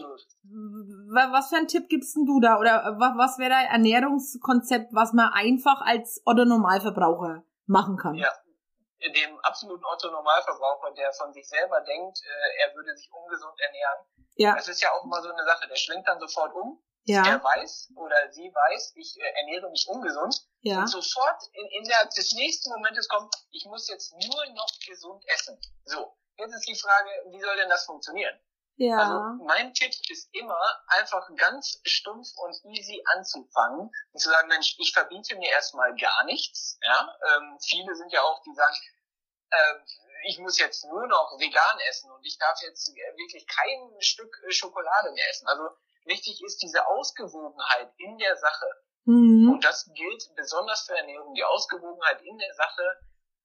was 1.12 1.50
für 1.50 1.58
einen 1.58 1.68
Tipp 1.68 1.90
gibst 1.90 2.16
denn 2.16 2.26
du 2.26 2.40
da? 2.40 2.60
Oder 2.60 2.96
was 2.98 3.38
wäre 3.38 3.50
dein 3.50 3.68
Ernährungskonzept, 3.68 4.94
was 4.94 5.14
man 5.14 5.30
einfach 5.34 5.82
als 5.82 6.22
Otto 6.26 6.46
Normalverbraucher 6.46 7.44
machen 7.66 7.98
kann? 7.98 8.16
Ja, 8.16 8.30
dem 9.16 9.40
absoluten 9.40 9.86
Otto 9.86 10.10
Normalverbraucher, 10.12 10.92
der 10.92 11.14
von 11.14 11.34
sich 11.34 11.48
selber 11.48 11.82
denkt, 11.82 12.20
äh, 12.22 12.64
er 12.64 12.76
würde 12.76 12.96
sich 12.96 13.10
ungesund 13.12 13.60
ernähren. 13.60 14.06
Ja. 14.36 14.56
Das 14.56 14.68
ist 14.68 14.82
ja 14.82 14.92
auch 14.92 15.04
immer 15.04 15.22
so 15.22 15.30
eine 15.30 15.44
Sache, 15.46 15.68
der 15.68 15.76
schwenkt 15.76 16.08
dann 16.08 16.20
sofort 16.20 16.54
um. 16.54 16.82
Ja. 17.04 17.26
Er 17.26 17.44
weiß 17.44 17.94
oder 17.96 18.32
sie 18.32 18.54
weiß, 18.54 18.94
ich 18.96 19.18
äh, 19.20 19.40
ernähre 19.40 19.70
mich 19.70 19.88
ungesund. 19.88 20.46
Ja. 20.62 20.80
Und 20.80 20.88
sofort 20.88 21.42
in, 21.54 21.66
in 21.80 21.84
der, 21.86 22.06
des 22.06 22.34
nächsten 22.34 22.70
Momentes 22.72 23.08
kommt, 23.08 23.34
ich 23.52 23.66
muss 23.66 23.88
jetzt 23.88 24.14
nur 24.14 24.46
noch 24.54 24.70
gesund 24.86 25.24
essen. 25.28 25.60
So. 25.86 26.16
Jetzt 26.38 26.54
ist 26.54 26.68
die 26.70 26.76
Frage, 26.76 27.10
wie 27.32 27.42
soll 27.42 27.56
denn 27.58 27.70
das 27.70 27.86
funktionieren? 27.86 28.40
Ja. 28.80 28.98
Also 28.98 29.44
mein 29.44 29.74
Tipp 29.74 29.92
ist 30.10 30.30
immer, 30.34 30.58
einfach 30.88 31.28
ganz 31.36 31.82
stumpf 31.84 32.30
und 32.38 32.56
easy 32.74 33.04
anzufangen 33.14 33.92
und 34.14 34.20
zu 34.20 34.30
sagen, 34.30 34.48
Mensch, 34.48 34.78
ich 34.80 34.94
verbiete 34.94 35.36
mir 35.36 35.50
erstmal 35.50 35.94
gar 35.98 36.24
nichts. 36.24 36.80
Ja? 36.82 37.14
Ähm, 37.28 37.58
viele 37.62 37.94
sind 37.96 38.12
ja 38.14 38.22
auch, 38.22 38.42
die 38.44 38.54
sagen, 38.56 38.76
äh, 39.50 39.74
ich 40.28 40.40
muss 40.40 40.58
jetzt 40.60 40.86
nur 40.86 41.06
noch 41.08 41.38
vegan 41.40 41.80
essen 41.90 42.10
und 42.10 42.26
ich 42.26 42.38
darf 42.38 42.58
jetzt 42.62 42.96
wirklich 42.96 43.46
kein 43.48 44.02
Stück 44.02 44.34
Schokolade 44.48 45.12
mehr 45.12 45.30
essen. 45.30 45.48
Also 45.48 45.70
wichtig 46.06 46.42
ist 46.42 46.62
diese 46.62 46.88
Ausgewogenheit 46.88 47.92
in 47.98 48.18
der 48.18 48.38
Sache. 48.38 48.68
Mhm. 49.04 49.52
Und 49.52 49.66
das 49.66 49.92
gilt 49.94 50.24
besonders 50.38 50.86
für 50.86 50.96
Ernährung, 50.96 51.34
die 51.34 51.44
Ausgewogenheit 51.44 52.22
in 52.22 52.38
der 52.38 52.54
Sache 52.54 52.98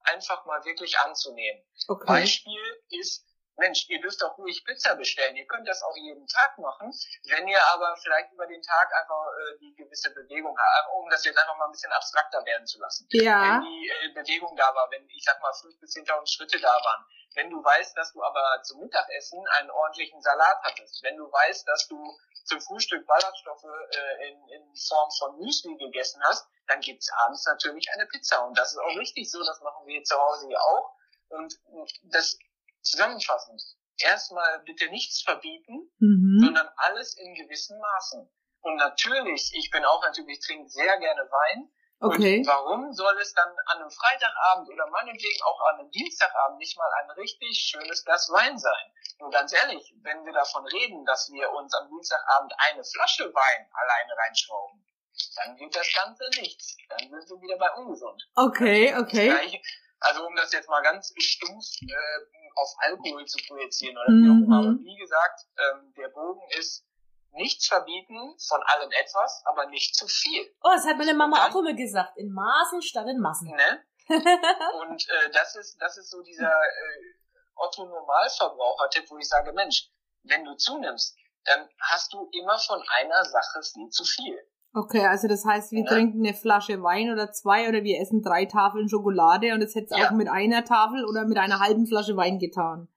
einfach 0.04 0.44
mal 0.44 0.64
wirklich 0.64 0.96
anzunehmen. 1.00 1.64
Okay. 1.88 2.06
Beispiel 2.06 2.82
ist 2.90 3.26
Mensch, 3.56 3.88
ihr 3.88 4.00
dürft 4.00 4.22
auch 4.24 4.36
ruhig 4.36 4.64
Pizza 4.64 4.96
bestellen. 4.96 5.36
Ihr 5.36 5.46
könnt 5.46 5.68
das 5.68 5.82
auch 5.82 5.96
jeden 5.96 6.26
Tag 6.26 6.58
machen. 6.58 6.92
Wenn 7.28 7.46
ihr 7.46 7.60
aber 7.72 7.96
vielleicht 8.02 8.32
über 8.32 8.46
den 8.46 8.62
Tag 8.62 8.92
einfach 8.92 9.26
äh, 9.26 9.58
die 9.58 9.74
gewisse 9.76 10.12
Bewegung 10.12 10.56
habt, 10.58 10.88
um 10.94 11.08
das 11.08 11.24
jetzt 11.24 11.38
einfach 11.38 11.56
mal 11.56 11.66
ein 11.66 11.72
bisschen 11.72 11.92
abstrakter 11.92 12.44
werden 12.44 12.66
zu 12.66 12.80
lassen. 12.80 13.06
Ja. 13.10 13.42
Wenn 13.42 13.62
die 13.62 13.88
äh, 13.88 14.14
Bewegung 14.14 14.56
da 14.56 14.74
war, 14.74 14.90
wenn, 14.90 15.08
ich 15.08 15.22
sag 15.24 15.40
mal, 15.40 15.52
fünf 15.52 15.78
bis 15.78 15.92
zehntausend 15.92 16.30
Schritte 16.30 16.60
da 16.60 16.72
waren. 16.72 17.04
Wenn 17.34 17.50
du 17.50 17.62
weißt, 17.62 17.96
dass 17.96 18.12
du 18.12 18.22
aber 18.22 18.62
zum 18.62 18.80
Mittagessen 18.80 19.44
einen 19.58 19.70
ordentlichen 19.70 20.20
Salat 20.20 20.58
hattest. 20.62 21.02
Wenn 21.02 21.16
du 21.16 21.30
weißt, 21.30 21.66
dass 21.68 21.88
du 21.88 21.96
zum 22.44 22.60
Frühstück 22.60 23.06
Ballaststoffe 23.06 23.64
äh, 23.64 24.28
in, 24.28 24.48
in 24.48 24.76
Form 24.76 25.10
von 25.18 25.38
Müsli 25.38 25.76
gegessen 25.76 26.22
hast, 26.24 26.46
dann 26.66 26.80
gibt's 26.80 27.10
abends 27.12 27.44
natürlich 27.46 27.88
eine 27.92 28.06
Pizza. 28.06 28.44
Und 28.44 28.58
das 28.58 28.72
ist 28.72 28.78
auch 28.78 28.96
richtig 28.96 29.30
so, 29.30 29.42
das 29.44 29.60
machen 29.60 29.86
wir 29.86 30.02
zu 30.02 30.16
Hause 30.16 30.48
hier 30.48 30.60
auch. 30.60 30.94
Und 31.30 31.58
das 32.04 32.38
zusammenfassend, 32.84 33.62
erstmal 33.98 34.60
bitte 34.60 34.88
nichts 34.90 35.22
verbieten, 35.22 35.90
Mhm. 35.98 36.40
sondern 36.44 36.68
alles 36.76 37.16
in 37.16 37.34
gewissen 37.34 37.78
Maßen. 37.78 38.30
Und 38.60 38.76
natürlich, 38.76 39.52
ich 39.54 39.70
bin 39.70 39.84
auch 39.84 40.02
natürlich, 40.02 40.40
trinke 40.40 40.68
sehr 40.70 40.98
gerne 40.98 41.22
Wein. 41.30 41.70
Okay. 42.00 42.38
Und 42.38 42.46
warum 42.46 42.92
soll 42.92 43.16
es 43.20 43.32
dann 43.34 43.48
an 43.66 43.78
einem 43.78 43.90
Freitagabend 43.90 44.68
oder 44.68 44.86
meinetwegen 44.90 45.42
auch 45.44 45.60
an 45.72 45.80
einem 45.80 45.90
Dienstagabend 45.90 46.58
nicht 46.58 46.76
mal 46.76 46.90
ein 47.02 47.10
richtig 47.12 47.58
schönes 47.58 48.04
Glas 48.04 48.28
Wein 48.30 48.58
sein? 48.58 48.92
Nur 49.20 49.30
ganz 49.30 49.52
ehrlich, 49.52 49.94
wenn 50.02 50.24
wir 50.26 50.32
davon 50.32 50.66
reden, 50.66 51.04
dass 51.06 51.30
wir 51.30 51.50
uns 51.52 51.72
am 51.74 51.88
Dienstagabend 51.88 52.52
eine 52.58 52.82
Flasche 52.84 53.32
Wein 53.32 53.66
alleine 53.72 54.12
reinschrauben, 54.26 54.84
dann 55.36 55.58
wird 55.58 55.74
das 55.76 55.88
Ganze 55.94 56.24
nichts. 56.40 56.76
Dann 56.88 56.98
sind 56.98 57.28
wir 57.30 57.40
wieder 57.40 57.58
bei 57.58 57.70
ungesund. 57.74 58.22
Okay, 58.34 58.94
okay. 58.98 59.28
Gleich- 59.28 59.62
Also 60.04 60.26
um 60.26 60.36
das 60.36 60.52
jetzt 60.52 60.68
mal 60.68 60.82
ganz 60.82 61.14
stumpf 61.16 61.64
äh, 61.80 62.50
auf 62.56 62.68
Alkohol 62.78 63.24
zu 63.24 63.38
projizieren 63.46 63.96
oder 63.96 64.08
wie 64.08 64.28
auch 64.28 64.44
immer. 64.44 64.62
Mhm. 64.62 64.68
Aber 64.68 64.84
wie 64.84 64.96
gesagt, 64.96 65.46
ähm, 65.56 65.94
der 65.96 66.08
Bogen 66.08 66.42
ist 66.58 66.84
nichts 67.32 67.66
verbieten, 67.66 68.36
von 68.48 68.62
allem 68.62 68.90
etwas, 68.92 69.42
aber 69.46 69.66
nicht 69.66 69.96
zu 69.96 70.06
viel. 70.06 70.54
Oh, 70.62 70.70
das 70.72 70.84
hat 70.84 70.98
meine 70.98 71.14
Mama 71.14 71.48
auch 71.48 71.56
immer 71.56 71.72
gesagt. 71.72 72.18
In 72.18 72.32
Maßen 72.32 72.82
statt 72.82 73.06
in 73.08 73.18
Massen. 73.18 73.50
Ne? 73.50 73.84
Und 74.08 75.08
äh, 75.08 75.30
das 75.32 75.56
ist 75.56 75.80
das 75.80 75.96
ist 75.96 76.10
so 76.10 76.22
dieser 76.22 76.52
äh, 76.52 77.14
Otto 77.56 77.86
Normalverbraucher-Tipp, 77.86 79.10
wo 79.10 79.16
ich 79.16 79.28
sage, 79.28 79.52
Mensch, 79.52 79.88
wenn 80.24 80.44
du 80.44 80.54
zunimmst, 80.54 81.16
dann 81.44 81.68
hast 81.80 82.12
du 82.12 82.28
immer 82.32 82.58
von 82.58 82.82
einer 82.88 83.24
Sache 83.24 83.62
viel 83.62 83.88
zu 83.88 84.04
viel. 84.04 84.38
Okay, 84.74 85.06
also 85.06 85.28
das 85.28 85.44
heißt, 85.44 85.70
wir 85.72 85.84
Ja. 85.84 85.88
trinken 85.90 86.26
eine 86.26 86.34
Flasche 86.34 86.82
Wein 86.82 87.12
oder 87.12 87.30
zwei 87.30 87.68
oder 87.68 87.84
wir 87.84 88.00
essen 88.00 88.22
drei 88.22 88.44
Tafeln 88.46 88.88
Schokolade 88.88 89.54
und 89.54 89.60
das 89.60 89.74
hätte 89.74 89.94
es 89.94 89.96
Ja. 90.00 90.08
auch 90.08 90.10
mit 90.10 90.28
einer 90.28 90.64
Tafel 90.64 91.04
oder 91.04 91.24
mit 91.24 91.38
einer 91.38 91.60
halben 91.60 91.86
Flasche 91.86 92.16
Wein 92.16 92.38
getan. 92.40 92.88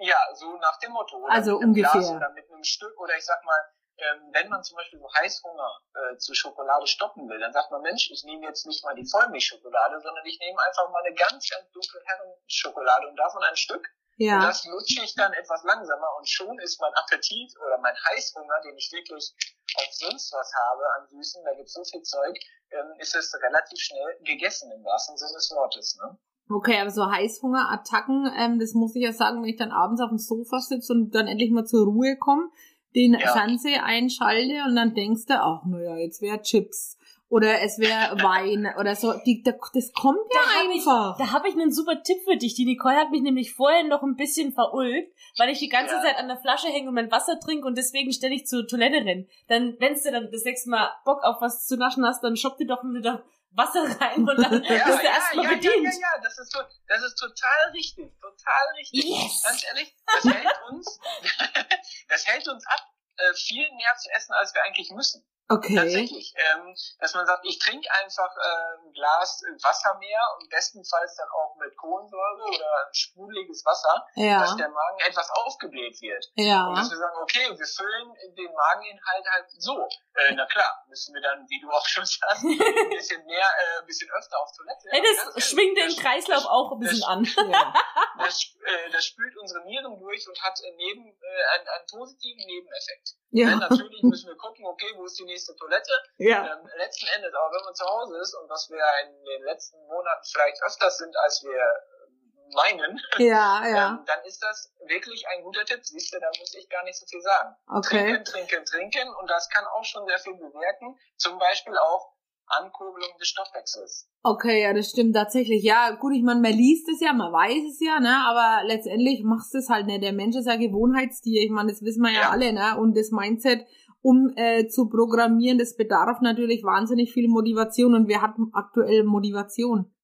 Ja, 0.00 0.16
so 0.34 0.50
nach 0.58 0.78
dem 0.80 0.92
Motto. 0.92 1.18
Oder 1.18 1.32
Also 1.32 1.52
mit 1.54 1.62
einem 1.62 1.74
Glas 1.74 1.94
ungefähr. 1.94 2.16
oder 2.16 2.30
mit 2.32 2.50
einem 2.50 2.64
Stück. 2.64 2.98
Oder 2.98 3.16
ich 3.16 3.24
sag 3.24 3.44
mal, 3.44 3.60
ähm, 3.98 4.30
wenn 4.32 4.48
man 4.48 4.64
zum 4.64 4.76
Beispiel 4.76 4.98
so 4.98 5.06
Heißhunger 5.14 5.70
äh, 5.94 6.16
zu 6.16 6.34
Schokolade 6.34 6.86
stoppen 6.86 7.28
will, 7.28 7.38
dann 7.38 7.52
sagt 7.52 7.70
man, 7.70 7.82
Mensch, 7.82 8.10
ich 8.10 8.24
nehme 8.24 8.46
jetzt 8.46 8.66
nicht 8.66 8.82
mal 8.82 8.94
die 8.94 9.04
Vollmilchschokolade, 9.06 10.00
sondern 10.00 10.24
ich 10.24 10.38
nehme 10.40 10.58
einfach 10.66 10.90
mal 10.90 11.02
eine 11.04 11.14
ganz, 11.14 11.48
ganz 11.48 11.70
dunkle 11.70 12.00
Herrenschokolade 12.06 13.08
und 13.08 13.16
davon 13.16 13.42
ein 13.44 13.56
Stück. 13.56 13.86
Und 14.20 14.26
Ja. 14.26 14.46
das 14.46 14.66
lutsche 14.66 15.02
ich 15.02 15.14
dann 15.14 15.32
etwas 15.32 15.64
langsamer 15.64 16.08
und 16.18 16.28
schon 16.28 16.58
ist 16.60 16.78
mein 16.78 16.92
Appetit 16.92 17.56
oder 17.56 17.78
mein 17.80 17.94
Heißhunger, 17.96 18.60
den 18.64 18.76
ich 18.76 18.90
wirklich 18.92 19.32
auf 19.76 19.88
sonst 19.92 20.30
was 20.32 20.52
habe 20.52 20.82
an 20.98 21.08
Süßen, 21.08 21.42
da 21.42 21.54
gibt's 21.54 21.72
so 21.72 21.82
viel 21.84 22.02
Zeug, 22.02 22.36
ähm, 22.70 22.92
ist 22.98 23.16
es 23.16 23.32
relativ 23.42 23.78
schnell 23.80 24.18
gegessen 24.22 24.70
im 24.72 24.84
wahrsten 24.84 25.16
Sinne 25.16 25.32
des 25.32 25.50
Wortes. 25.52 25.96
Ne? 25.96 26.18
Okay, 26.50 26.80
aber 26.80 26.90
so 26.90 27.10
Heißhungerattacken, 27.10 28.30
ähm, 28.36 28.58
das 28.58 28.74
muss 28.74 28.94
ich 28.94 29.02
ja 29.02 29.12
sagen, 29.14 29.40
wenn 29.42 29.48
ich 29.48 29.56
dann 29.56 29.72
abends 29.72 30.02
auf 30.02 30.10
dem 30.10 30.18
Sofa 30.18 30.58
sitze 30.58 30.92
und 30.92 31.14
dann 31.14 31.26
endlich 31.26 31.50
mal 31.50 31.64
zur 31.64 31.86
Ruhe 31.86 32.18
komme, 32.18 32.50
den 32.94 33.14
Ja. 33.14 33.32
Fernseher 33.32 33.84
einschalte 33.84 34.64
und 34.66 34.76
dann 34.76 34.94
denkst 34.94 35.26
du, 35.26 35.34
ach 35.40 35.64
naja, 35.64 35.96
jetzt 35.96 36.20
wäre 36.20 36.42
Chips 36.42 36.98
oder 37.30 37.62
es 37.62 37.78
wäre 37.78 38.20
Wein 38.22 38.66
oder 38.78 38.94
so. 38.96 39.14
Die, 39.24 39.42
da, 39.42 39.52
das 39.72 39.92
kommt 39.92 40.18
ja 40.34 40.40
Da 40.40 40.46
hab 40.60 40.64
ich- 40.66 40.86
einfach. 40.86 41.16
Da 41.16 41.32
habe 41.32 41.48
ich 41.48 41.54
einen 41.54 41.72
super 41.72 42.02
Tipp 42.02 42.18
für 42.28 42.36
dich. 42.36 42.54
Die 42.54 42.66
Nicole 42.66 42.96
hat 42.96 43.10
mich 43.10 43.22
nämlich 43.22 43.54
vorher 43.54 43.84
noch 43.84 44.02
ein 44.02 44.16
bisschen 44.16 44.52
verulgt, 44.52 45.14
weil 45.38 45.48
ich 45.48 45.60
die 45.60 45.68
ganze 45.68 45.94
Ja. 45.94 46.02
Zeit 46.02 46.16
an 46.16 46.28
der 46.28 46.36
Flasche 46.38 46.66
hänge 46.68 46.88
und 46.88 46.94
mein 46.94 47.10
Wasser 47.10 47.40
trinke 47.40 47.66
und 47.66 47.78
deswegen 47.78 48.12
ständig 48.12 48.46
zur 48.46 48.66
Toilette 48.66 48.96
renne. 49.04 49.26
Dann, 49.48 49.76
wenn 49.78 49.94
du 49.94 50.10
dann 50.10 50.30
das 50.30 50.44
nächste 50.44 50.68
Mal 50.70 50.90
Bock 51.06 51.22
auf 51.22 51.40
was 51.40 51.66
zu 51.66 51.76
naschen 51.76 52.04
hast, 52.04 52.22
dann 52.22 52.36
schopp 52.36 52.58
dir 52.58 52.66
doch 52.66 52.82
wieder 52.82 53.22
Wasser 53.52 53.82
rein 54.00 54.28
und 54.28 54.36
dann 54.36 54.62
Ja, 54.64 54.84
bist 54.86 54.98
du 55.00 55.04
ja, 55.06 55.10
erstmal 55.12 55.44
ja, 55.44 55.50
ja, 55.52 55.56
bedient. 55.56 55.84
ja, 55.84 55.90
ja, 55.90 56.20
das 56.22 56.38
ist, 56.38 56.52
so, 56.52 56.58
das 56.88 57.02
ist 57.02 57.14
total 57.16 57.70
richtig, 57.74 58.12
total 58.20 58.74
richtig. 58.76 59.04
Yes! 59.04 59.42
Ganz 59.44 59.64
ehrlich, 59.66 59.94
das 60.06 60.24
hält 60.34 60.60
uns, 60.70 61.00
das 62.08 62.26
hält 62.26 62.48
uns 62.48 62.66
ab, 62.66 62.80
äh, 63.16 63.34
viel 63.34 63.68
mehr 63.76 63.94
zu 63.98 64.08
essen, 64.16 64.32
als 64.34 64.54
wir 64.54 64.62
eigentlich 64.64 64.90
müssen. 64.90 65.24
Okay. 65.50 65.74
Tatsächlich. 65.74 66.32
Ähm, 66.36 66.74
dass 67.00 67.14
man 67.14 67.26
sagt, 67.26 67.44
ich 67.44 67.58
trinke 67.58 67.88
einfach 68.02 68.30
äh, 68.36 68.86
ein 68.86 68.92
Glas 68.92 69.42
Wasser 69.62 69.94
mehr 69.98 70.20
und 70.38 70.48
bestenfalls 70.48 71.16
dann 71.16 71.28
auch 71.28 71.56
mit 71.56 71.76
Kohlensäure 71.76 72.44
oder 72.54 72.88
sprudeliges 72.92 73.64
Wasser, 73.66 74.06
Ja. 74.14 74.40
dass 74.40 74.56
der 74.56 74.68
Magen 74.68 74.98
etwas 75.08 75.28
aufgebläht 75.30 76.00
wird. 76.00 76.24
Und 76.36 76.44
Ja. 76.44 76.72
dass 76.74 76.90
wir 76.90 76.98
sagen, 76.98 77.16
okay, 77.22 77.50
wir 77.50 77.66
füllen 77.66 78.14
den 78.38 78.52
Mageninhalt 78.54 79.26
halt 79.32 79.46
so. 79.58 79.88
Äh, 80.14 80.34
na 80.34 80.46
klar, 80.46 80.84
müssen 80.88 81.14
wir 81.14 81.20
dann, 81.20 81.44
wie 81.48 81.60
du 81.60 81.68
auch 81.70 81.86
schon 81.86 82.04
sagst, 82.06 82.42
ein 82.44 82.90
bisschen 82.90 83.24
mehr, 83.26 83.44
äh, 83.46 83.80
ein 83.80 83.86
bisschen 83.86 84.08
öfter 84.16 84.38
auf 84.38 84.50
Toilette. 84.56 84.86
Ganz 84.90 85.02
das 85.16 85.26
ehrlich, 85.26 85.44
schwingt 85.44 85.78
den 85.78 85.88
das- 85.88 85.96
Kreislauf 85.98 86.44
auch 86.46 86.72
ein 86.72 86.78
bisschen 86.80 87.04
an. 87.04 87.24
ja. 87.50 87.74
das, 88.18 88.54
äh, 88.64 88.90
das 88.92 89.04
spült 89.04 89.36
unsere 89.36 89.64
Nieren 89.64 89.98
durch 89.98 90.28
und 90.28 90.40
hat 90.42 90.58
neben, 90.76 91.06
äh, 91.10 91.58
einen, 91.58 91.66
einen 91.68 91.86
positiven 91.90 92.44
Nebeneffekt. 92.46 93.16
Ja. 93.32 93.48
Denn 93.50 93.58
natürlich 93.58 94.02
müssen 94.02 94.26
wir 94.28 94.36
gucken, 94.36 94.66
okay, 94.66 94.92
wo 94.96 95.04
ist 95.04 95.16
die 95.18 95.24
nächste 95.24 95.39
Toilette? 95.46 95.92
ja. 96.18 96.44
Ähm, 96.44 96.66
letzten 96.76 97.06
Endes, 97.16 97.32
aber 97.34 97.50
wenn 97.56 97.64
man 97.64 97.74
zu 97.74 97.84
Hause 97.84 98.18
ist 98.20 98.34
und 98.34 98.48
was 98.48 98.68
wir 98.70 98.82
in 99.04 99.24
den 99.24 99.42
letzten 99.44 99.78
Monaten 99.86 100.24
vielleicht 100.30 100.62
öfters 100.62 100.98
sind, 100.98 101.14
als 101.24 101.42
wir 101.42 101.52
äh, 101.58 102.54
meinen, 102.54 103.00
Ja, 103.18 103.62
ja. 103.66 103.88
ähm, 103.98 104.04
dann 104.06 104.24
ist 104.24 104.42
das 104.42 104.72
wirklich 104.86 105.26
ein 105.28 105.42
guter 105.42 105.64
Tipp. 105.64 105.80
Siehst 105.84 106.12
du, 106.12 106.18
da 106.20 106.28
muss 106.38 106.54
ich 106.54 106.68
gar 106.68 106.82
nicht 106.84 106.98
so 106.98 107.06
viel 107.06 107.20
sagen. 107.22 107.54
Okay. 107.68 108.22
Trinken, 108.22 108.24
trinken, 108.24 108.64
trinken 108.64 109.14
und 109.20 109.30
das 109.30 109.48
kann 109.50 109.64
auch 109.66 109.84
schon 109.84 110.06
sehr 110.06 110.18
viel 110.18 110.34
bewirken. 110.34 110.98
Zum 111.16 111.38
Beispiel 111.38 111.76
auch 111.78 112.12
Ankurbelung 112.52 113.16
des 113.20 113.28
Stoffwechsels. 113.28 114.08
Okay, 114.24 114.62
ja, 114.64 114.74
das 114.74 114.90
stimmt 114.90 115.14
tatsächlich. 115.14 115.62
Ja, 115.62 115.92
gut, 115.92 116.12
ich 116.14 116.22
meine, 116.24 116.40
man 116.40 116.52
liest 116.52 116.88
es 116.88 117.00
ja, 117.00 117.12
man 117.12 117.32
weiß 117.32 117.62
es 117.70 117.78
ja, 117.80 118.00
ne, 118.00 118.12
aber 118.26 118.66
letztendlich 118.66 119.22
machst 119.22 119.54
du 119.54 119.58
es 119.58 119.68
halt 119.68 119.86
nicht. 119.86 120.02
Der 120.02 120.12
Mensch 120.12 120.34
ist 120.36 120.46
ja 120.46 120.56
Gewohnheitstier, 120.56 121.42
ich 121.44 121.50
meine, 121.50 121.70
das 121.70 121.80
wissen 121.82 122.02
wir 122.02 122.10
ja, 122.12 122.22
Ja. 122.22 122.30
alle, 122.30 122.52
ne, 122.52 122.76
und 122.78 122.96
das 122.96 123.12
Mindset, 123.12 123.64
um 124.02 124.32
äh, 124.36 124.66
zu 124.68 124.88
programmieren, 124.88 125.58
das 125.58 125.76
bedarf 125.76 126.20
natürlich 126.20 126.62
wahnsinnig 126.62 127.12
viel 127.12 127.28
Motivation 127.28 127.94
und 127.94 128.08
wir 128.08 128.22
hatten 128.22 128.50
aktuell 128.54 129.04
Motivation. 129.04 129.94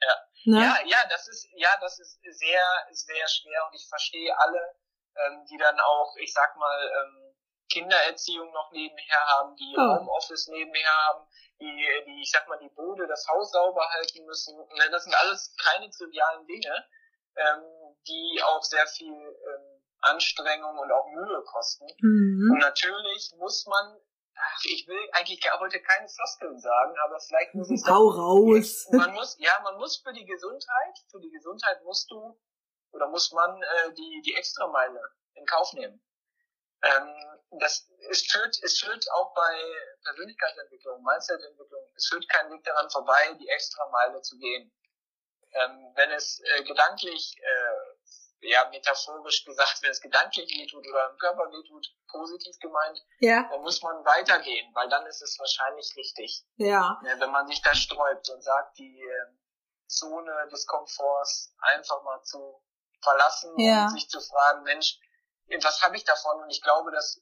Ja. 0.00 0.16
Ne? 0.44 0.60
Ja, 0.60 0.76
ja, 0.86 0.98
das 1.08 1.28
ist, 1.28 1.48
ja, 1.54 1.70
das 1.80 1.98
ist 2.00 2.20
sehr, 2.22 2.64
sehr 2.90 3.28
schwer 3.28 3.66
und 3.68 3.74
ich 3.76 3.86
verstehe 3.88 4.36
alle, 4.36 4.60
ähm, 5.16 5.44
die 5.48 5.56
dann 5.56 5.78
auch, 5.78 6.16
ich 6.16 6.32
sag 6.32 6.56
mal, 6.56 6.90
ähm, 6.90 7.34
Kindererziehung 7.70 8.52
noch 8.52 8.70
nebenher 8.72 9.20
haben, 9.38 9.56
die 9.56 9.72
Ja. 9.76 9.98
Homeoffice 9.98 10.48
nebenher 10.48 10.94
haben, 11.08 11.26
die, 11.60 11.86
die, 12.06 12.20
ich 12.22 12.30
sag 12.30 12.46
mal, 12.48 12.58
die 12.58 12.68
Bude, 12.74 13.06
das 13.06 13.26
Haus 13.28 13.52
sauber 13.52 13.88
halten 13.90 14.26
müssen. 14.26 14.58
Ne, 14.58 14.90
Das 14.90 15.04
sind 15.04 15.14
alles 15.14 15.54
keine 15.56 15.88
trivialen 15.88 16.46
Dinge, 16.46 16.86
ähm, 17.36 17.62
die 18.06 18.42
auch 18.44 18.62
sehr 18.62 18.86
viel 18.88 19.14
ähm, 19.14 19.82
Anstrengung 20.02 20.78
und 20.78 20.92
auch 20.92 21.06
Mühe 21.10 21.42
kosten. 21.44 21.84
Und 21.84 22.02
Mhm. 22.02 22.58
natürlich 22.60 23.32
muss 23.38 23.66
man, 23.66 23.96
ach, 24.36 24.64
ich 24.64 24.86
will 24.86 25.08
eigentlich 25.12 25.40
gar 25.40 25.58
heute 25.60 25.80
keine 25.80 26.08
Floskeln 26.08 26.58
sagen, 26.58 26.94
aber 27.04 27.18
vielleicht 27.20 27.54
muss 27.54 27.70
ich 27.70 27.82
Hau 27.86 28.08
raus. 28.08 28.86
man 28.92 29.12
muss, 29.14 29.36
ja, 29.38 29.58
man 29.62 29.76
muss 29.78 29.96
für 30.02 30.12
die 30.12 30.26
Gesundheit, 30.26 30.98
für 31.10 31.20
die 31.20 31.30
Gesundheit 31.30 31.82
musst 31.84 32.10
du 32.10 32.38
oder 32.92 33.08
muss 33.08 33.32
man 33.32 33.62
äh, 33.62 33.92
die 33.94 34.22
die 34.24 34.34
Extrameile 34.34 35.00
in 35.34 35.46
Kauf 35.46 35.72
nehmen. 35.72 36.04
Ähm, 36.82 37.14
das 37.60 37.88
es 38.10 38.22
führt 38.26 38.58
es 38.62 38.80
führt 38.80 39.04
auch 39.12 39.32
bei 39.34 39.54
Persönlichkeitsentwicklung, 40.04 41.02
Mindsetentwicklung, 41.02 41.92
es 41.96 42.08
führt 42.08 42.28
kein 42.28 42.50
Weg 42.50 42.64
daran 42.64 42.90
vorbei, 42.90 43.34
die 43.40 43.48
Extrameile 43.48 44.20
zu 44.22 44.36
gehen. 44.38 44.72
Ähm, 45.54 45.92
wenn 45.96 46.10
es 46.12 46.40
äh, 46.40 46.64
gedanklich 46.64 47.36
äh, 47.38 47.81
ja 48.42 48.68
metaphorisch 48.70 49.44
gesagt, 49.44 49.78
wenn 49.82 49.90
es 49.90 50.00
gedanklich 50.00 50.48
wehtut 50.50 50.86
oder 50.86 51.10
im 51.10 51.16
Körper 51.18 51.44
wehtut, 51.50 51.86
positiv 52.08 52.58
gemeint, 52.60 52.98
Ja, 53.20 53.48
dann 53.50 53.62
muss 53.62 53.80
man 53.82 54.04
weitergehen, 54.04 54.70
weil 54.74 54.88
dann 54.88 55.06
ist 55.06 55.22
es 55.22 55.38
wahrscheinlich 55.38 55.92
richtig. 55.96 56.44
ja. 56.56 57.00
Ja, 57.04 57.20
wenn 57.20 57.30
man 57.30 57.46
sich 57.46 57.62
da 57.62 57.74
sträubt 57.74 58.28
und 58.30 58.42
sagt, 58.42 58.78
die 58.78 59.00
äh, 59.00 59.36
Zone 59.86 60.48
des 60.50 60.66
Komforts 60.66 61.54
einfach 61.58 62.02
mal 62.02 62.22
zu 62.22 62.62
verlassen 63.02 63.58
Ja. 63.58 63.84
und 63.84 63.90
sich 63.90 64.08
zu 64.08 64.20
fragen, 64.20 64.62
Mensch, 64.62 64.98
was 65.62 65.82
habe 65.82 65.96
ich 65.96 66.04
davon? 66.04 66.42
Und 66.42 66.50
ich 66.50 66.62
glaube, 66.62 66.90
das 66.92 67.20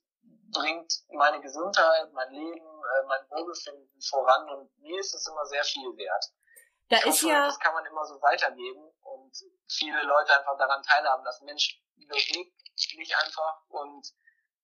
bringt 0.52 0.92
meine 1.12 1.40
Gesundheit, 1.40 2.12
mein 2.12 2.30
Leben, 2.32 2.66
äh, 2.66 3.06
mein 3.06 3.30
Wohlbefinden 3.30 4.00
voran 4.08 4.48
und 4.50 4.78
mir 4.78 4.98
ist 5.00 5.14
es 5.14 5.26
immer 5.26 5.44
sehr 5.46 5.64
viel 5.64 5.96
wert. 5.96 6.24
Da 6.88 6.96
ich 6.98 7.06
ist 7.06 7.22
hoffe, 7.22 7.28
ja, 7.32 7.46
das 7.46 7.58
kann 7.60 7.72
man 7.74 7.84
immer 7.86 8.04
so 8.04 8.20
weitergeben 8.20 8.89
und 9.30 9.60
viele 9.68 10.02
Leute 10.02 10.38
einfach 10.38 10.56
daran 10.58 10.82
teilhaben 10.82 11.24
lassen. 11.24 11.44
Mensch, 11.44 11.82
beweg 11.96 12.52
dich 12.76 13.16
einfach 13.16 13.62
und 13.68 14.06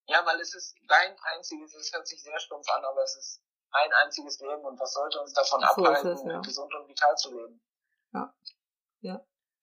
ja, 0.08 0.25
weil 0.25 0.40
es 0.40 0.54
ist 0.54 0.75
dein 0.88 1.16
einziges, 1.35 1.75
es 1.75 1.92
hört 1.92 2.06
sich 2.06 2.23
sehr 2.23 2.38
stumpf 2.38 2.68
an, 2.70 2.85
aber 2.85 3.02
es 3.02 3.16
ist 3.16 3.42
ein 3.70 3.90
einziges 4.04 4.40
Leben 4.40 4.64
und 4.64 4.78
was 4.78 4.92
sollte 4.92 5.20
uns 5.20 5.32
davon 5.32 5.61
So 5.61 5.66
abhalten, 5.66 6.12
es, 6.12 6.23
ja. 6.25 6.40
gesund 6.40 6.73
und 6.75 6.88
vital 6.88 7.16
zu 7.16 7.37
leben? 7.37 7.61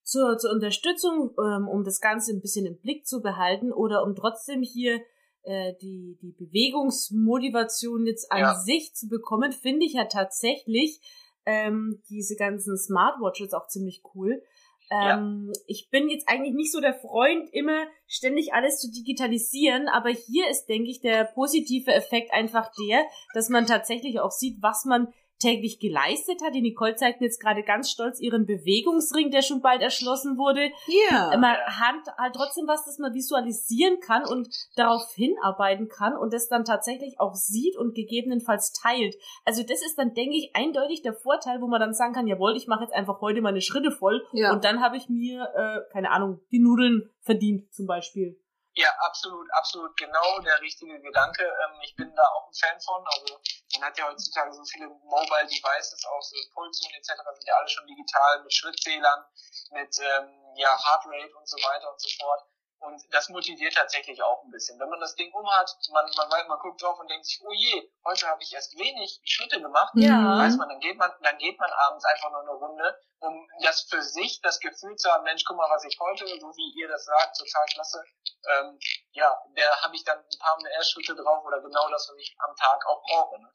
zur, 0.04 0.38
zur 0.38 0.52
Unterstützung, 0.52 1.34
ähm, 1.38 1.68
um 1.68 1.82
das 1.82 2.00
Ganze 2.00 2.32
ein 2.32 2.40
bisschen 2.40 2.66
im 2.66 2.78
Blick 2.78 3.06
zu 3.06 3.20
behalten 3.20 3.72
oder 3.72 4.02
um 4.02 4.14
trotzdem 4.14 4.62
hier 4.62 5.00
äh, 5.42 5.74
die, 5.80 6.18
die 6.20 6.32
Bewegungsmotivation 6.32 8.06
jetzt 8.06 8.30
an 8.30 8.40
Ja. 8.40 8.54
sich 8.54 8.94
zu 8.94 9.08
bekommen, 9.08 9.52
finde 9.52 9.86
ich 9.86 9.94
ja 9.94 10.04
tatsächlich 10.04 11.00
ähm, 11.46 12.02
diese 12.08 12.36
ganzen 12.36 12.76
Smartwatches 12.76 13.54
auch 13.54 13.66
ziemlich 13.66 14.02
cool. 14.14 14.42
Ähm, 14.90 15.52
Ich 15.66 15.88
bin 15.90 16.08
jetzt 16.08 16.28
eigentlich 16.28 16.54
nicht 16.54 16.72
so 16.72 16.80
der 16.80 16.94
Freund, 16.94 17.48
immer 17.52 17.86
ständig 18.06 18.52
alles 18.52 18.80
zu 18.80 18.90
digitalisieren, 18.90 19.88
aber 19.88 20.10
hier 20.10 20.48
ist, 20.48 20.66
denke 20.66 20.90
ich, 20.90 21.00
der 21.00 21.24
positive 21.24 21.92
Effekt 21.92 22.32
einfach 22.32 22.70
der, 22.88 23.04
dass 23.34 23.48
man 23.48 23.66
tatsächlich 23.66 24.20
auch 24.20 24.30
sieht, 24.30 24.62
was 24.62 24.84
man 24.84 25.12
täglich 25.38 25.78
geleistet 25.80 26.40
hat. 26.42 26.54
Die 26.54 26.62
Nicole 26.62 26.94
zeigt 26.96 27.20
mir 27.20 27.26
jetzt 27.26 27.40
gerade 27.40 27.62
ganz 27.62 27.90
stolz 27.90 28.20
ihren 28.20 28.46
Bewegungsring, 28.46 29.30
der 29.30 29.42
schon 29.42 29.60
bald 29.60 29.82
erschlossen 29.82 30.36
wurde. 30.38 30.70
Ja. 31.10 31.36
Man 31.36 31.56
hat 31.56 32.06
halt 32.18 32.34
trotzdem 32.34 32.66
was, 32.66 32.84
das 32.84 32.98
man 32.98 33.14
visualisieren 33.14 34.00
kann 34.00 34.24
und 34.24 34.48
darauf 34.76 35.02
hinarbeiten 35.14 35.88
kann 35.88 36.16
und 36.16 36.32
das 36.32 36.48
dann 36.48 36.64
tatsächlich 36.64 37.18
auch 37.18 37.34
sieht 37.34 37.76
und 37.76 37.94
gegebenenfalls 37.94 38.72
teilt. 38.72 39.16
Also 39.44 39.62
das 39.62 39.84
ist 39.84 39.96
dann, 39.98 40.14
denke 40.14 40.36
ich, 40.36 40.50
eindeutig 40.54 41.02
der 41.02 41.14
Vorteil, 41.14 41.60
wo 41.60 41.66
man 41.66 41.80
dann 41.80 41.92
sagen 41.94 42.14
kann, 42.14 42.26
jawohl, 42.26 42.56
ich 42.56 42.66
mache 42.66 42.84
jetzt 42.84 42.94
einfach 42.94 43.20
heute 43.20 43.40
meine 43.42 43.60
Schritte 43.60 43.90
voll 43.90 44.24
Ja. 44.32 44.52
und 44.52 44.64
dann 44.64 44.80
habe 44.80 44.96
ich 44.96 45.08
mir, 45.08 45.48
äh, 45.54 45.92
keine 45.92 46.10
Ahnung, 46.10 46.40
die 46.50 46.58
Nudeln 46.60 47.10
verdient 47.20 47.72
zum 47.72 47.86
Beispiel. 47.86 48.38
Ja, 48.76 48.90
absolut, 49.06 49.46
absolut 49.52 49.96
genau 49.96 50.38
der 50.40 50.60
richtige 50.60 51.00
Gedanke. 51.00 51.44
Ähm, 51.44 51.80
ich 51.82 51.94
bin 51.96 52.12
da 52.14 52.22
auch 52.22 52.48
ein 52.48 52.54
Fan 52.54 52.80
von. 52.80 53.04
Also 53.06 53.38
man 53.74 53.88
hat 53.88 53.96
ja 53.98 54.06
heutzutage 54.08 54.52
so 54.52 54.64
viele 54.64 54.88
Mobile 54.88 55.46
Devices, 55.46 56.04
auch 56.06 56.22
so 56.22 56.36
Pulsuhren 56.54 56.92
etc. 56.94 57.08
sind 57.34 57.46
ja 57.46 57.54
alle 57.54 57.68
schon 57.68 57.86
digital 57.86 58.42
mit 58.42 58.52
Schrittzählern, 58.52 59.24
mit 59.70 59.96
ähm, 60.00 60.54
ja, 60.56 60.76
Heartrate 60.84 61.36
und 61.36 61.48
so 61.48 61.56
weiter 61.58 61.90
und 61.92 62.00
so 62.00 62.08
fort. 62.18 62.42
Und 62.80 63.00
das 63.14 63.28
motiviert 63.30 63.74
tatsächlich 63.74 64.20
auch 64.22 64.42
ein 64.42 64.50
bisschen. 64.50 64.78
Wenn 64.78 64.90
man 64.90 65.00
das 65.00 65.14
Ding 65.14 65.32
umhat, 65.32 65.70
man, 65.92 66.04
man, 66.16 66.28
weiß- 66.28 66.48
man 66.48 66.58
guckt 66.58 66.82
drauf 66.82 66.98
und 66.98 67.08
denkt 67.08 67.24
sich, 67.24 67.40
oh 67.42 67.52
je, 67.52 67.90
heute 68.04 68.26
habe 68.28 68.42
ich 68.42 68.52
erst 68.52 68.76
wenig 68.76 69.20
Schritte 69.24 69.62
gemacht. 69.62 69.92
Ja. 69.96 70.38
Weiß 70.38 70.56
man, 70.56 70.68
dann 70.68 70.80
geht 70.80 70.98
man, 70.98 71.10
dann 71.22 71.38
geht 71.38 71.58
man 71.58 71.70
abends 71.70 72.04
einfach 72.04 72.30
nur 72.30 72.40
eine 72.40 72.50
Runde, 72.50 73.00
um 73.24 73.48
das 73.62 73.86
für 73.88 74.02
sich, 74.02 74.40
das 74.42 74.60
Gefühl 74.60 74.94
zu 74.96 75.10
haben, 75.10 75.24
Mensch, 75.24 75.44
guck 75.44 75.56
mal, 75.56 75.70
was 75.70 75.84
ich 75.84 75.98
heute, 75.98 76.26
so 76.26 76.48
wie 76.56 76.80
ihr 76.80 76.88
das 76.88 77.04
sagt, 77.04 77.38
total 77.38 77.64
klasse, 77.72 78.04
ähm, 78.46 78.78
ja, 79.12 79.34
da 79.56 79.82
habe 79.82 79.96
ich 79.96 80.04
dann 80.04 80.18
ein 80.18 80.38
paar 80.38 80.58
mehr 80.62 80.82
Schritte 80.82 81.14
drauf 81.14 81.42
oder 81.44 81.60
genau 81.60 81.88
das, 81.90 82.08
was 82.10 82.18
ich 82.20 82.36
am 82.38 82.54
Tag 82.56 82.86
auch 82.86 83.02
brauche. 83.02 83.40
Ne? 83.40 83.48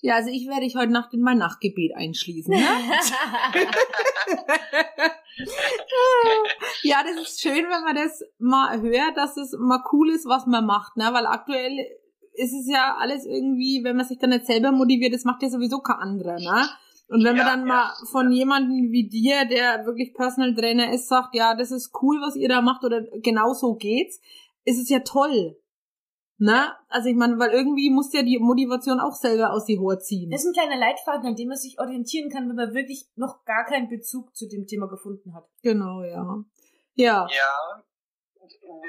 Ja, 0.00 0.14
also 0.16 0.30
ich 0.30 0.48
werde 0.48 0.62
dich 0.62 0.74
heute 0.74 0.90
Nacht 0.92 1.14
in 1.14 1.20
mein 1.20 1.38
Nachtgebet 1.38 1.94
einschließen. 1.94 2.52
Ne? 2.52 2.60
ja, 6.82 7.04
das 7.04 7.16
ist 7.16 7.40
schön, 7.40 7.68
wenn 7.68 7.84
man 7.84 7.94
das 7.94 8.20
mal 8.38 8.80
hört, 8.80 9.16
dass 9.16 9.36
es 9.36 9.54
mal 9.58 9.84
cool 9.92 10.10
ist, 10.10 10.26
was 10.26 10.46
man 10.46 10.66
macht, 10.66 10.96
ne? 10.96 11.10
Weil 11.12 11.26
aktuell 11.26 11.78
ist 12.34 12.52
es 12.52 12.68
ja 12.68 12.96
alles 12.98 13.24
irgendwie, 13.26 13.84
wenn 13.84 13.96
man 13.96 14.06
sich 14.06 14.18
dann 14.18 14.30
nicht 14.30 14.46
selber 14.46 14.72
motiviert, 14.72 15.14
das 15.14 15.22
macht 15.24 15.42
ja 15.42 15.50
sowieso 15.50 15.80
kein 15.80 15.98
anderer, 15.98 16.40
ne? 16.40 16.68
Und 17.12 17.24
wenn 17.24 17.36
man 17.36 17.46
Ja, 17.46 17.56
dann 17.56 17.60
ja, 17.60 17.66
mal 17.66 17.92
von 18.10 18.32
jemandem 18.32 18.90
wie 18.90 19.06
dir, 19.06 19.44
der 19.44 19.84
wirklich 19.84 20.14
Personal 20.14 20.54
Trainer 20.54 20.94
ist, 20.94 21.08
sagt, 21.08 21.34
ja, 21.34 21.54
das 21.54 21.70
ist 21.70 21.92
cool, 22.00 22.22
was 22.22 22.36
ihr 22.36 22.48
da 22.48 22.62
macht 22.62 22.84
oder 22.84 23.02
genau 23.20 23.52
so 23.52 23.74
geht's, 23.74 24.18
ist 24.64 24.80
es 24.80 24.88
ja 24.88 25.00
toll. 25.00 25.60
Ne? 26.38 26.74
Also 26.88 27.10
ich 27.10 27.14
meine, 27.14 27.38
weil 27.38 27.50
irgendwie 27.50 27.90
muss 27.90 28.14
ja 28.14 28.22
die 28.22 28.38
Motivation 28.38 28.98
auch 28.98 29.12
selber 29.14 29.52
aus 29.52 29.66
die 29.66 29.78
Hohe 29.78 29.98
ziehen. 29.98 30.30
Das 30.30 30.40
ist 30.40 30.46
ein 30.46 30.54
kleiner 30.54 30.78
Leitfaden, 30.78 31.26
an 31.26 31.36
dem 31.36 31.48
man 31.48 31.58
sich 31.58 31.78
orientieren 31.78 32.30
kann, 32.30 32.48
wenn 32.48 32.56
man 32.56 32.72
wirklich 32.72 33.04
noch 33.14 33.44
gar 33.44 33.66
keinen 33.66 33.90
Bezug 33.90 34.34
zu 34.34 34.48
dem 34.48 34.66
Thema 34.66 34.88
gefunden 34.88 35.34
hat. 35.34 35.44
Genau, 35.62 36.02
ja. 36.02 36.42
Ja. 36.94 37.28
Ja, 37.30 37.82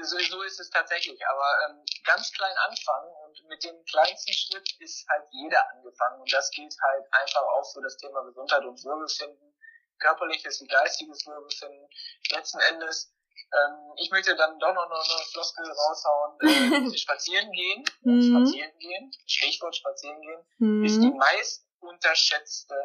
so, 0.02 0.18
so 0.18 0.42
ist 0.44 0.62
es 0.62 0.70
tatsächlich. 0.70 1.20
Aber 1.28 1.76
ähm, 1.76 1.84
ganz 2.06 2.32
klein 2.32 2.56
anfangen 2.70 3.12
und 3.40 3.50
mit 3.50 3.64
dem 3.64 3.84
kleinsten 3.86 4.34
Schritt 4.34 4.68
ist 4.80 5.06
halt 5.10 5.26
jeder 5.32 5.70
angefangen. 5.72 6.22
Und 6.22 6.32
das 6.34 6.52
gilt 6.52 6.76
halt 6.82 7.06
einfach 7.12 7.42
auch 7.42 7.74
für 7.74 7.82
das 7.82 7.98
Thema 7.98 8.22
Gesundheit 8.24 8.64
und 8.66 8.84
Wohlbefinden, 8.84 9.56
körperliches 10.00 10.62
wie 10.62 10.68
geistiges 10.68 11.26
Wohlbefinden. 11.26 11.88
Letzten 12.32 12.60
Endes, 12.60 13.14
ähm, 13.54 13.94
ich 13.98 14.12
möchte 14.12 14.36
dann 14.36 14.60
doch 14.60 14.74
noch 14.74 14.90
eine 14.90 15.26
Floskel 15.32 15.66
raushauen. 15.66 16.38
Äh, 16.94 16.98
spazieren 16.98 17.52
gehen, 17.52 17.84
Mhm. 18.02 18.22
spazieren 18.22 18.78
gehen, 18.80 19.12
Stichwort 19.26 19.76
spazieren 19.76 20.20
gehen, 20.22 20.84
ist 20.86 21.02
die 21.02 21.12
meist 21.12 21.66
unterschätzte 21.80 22.76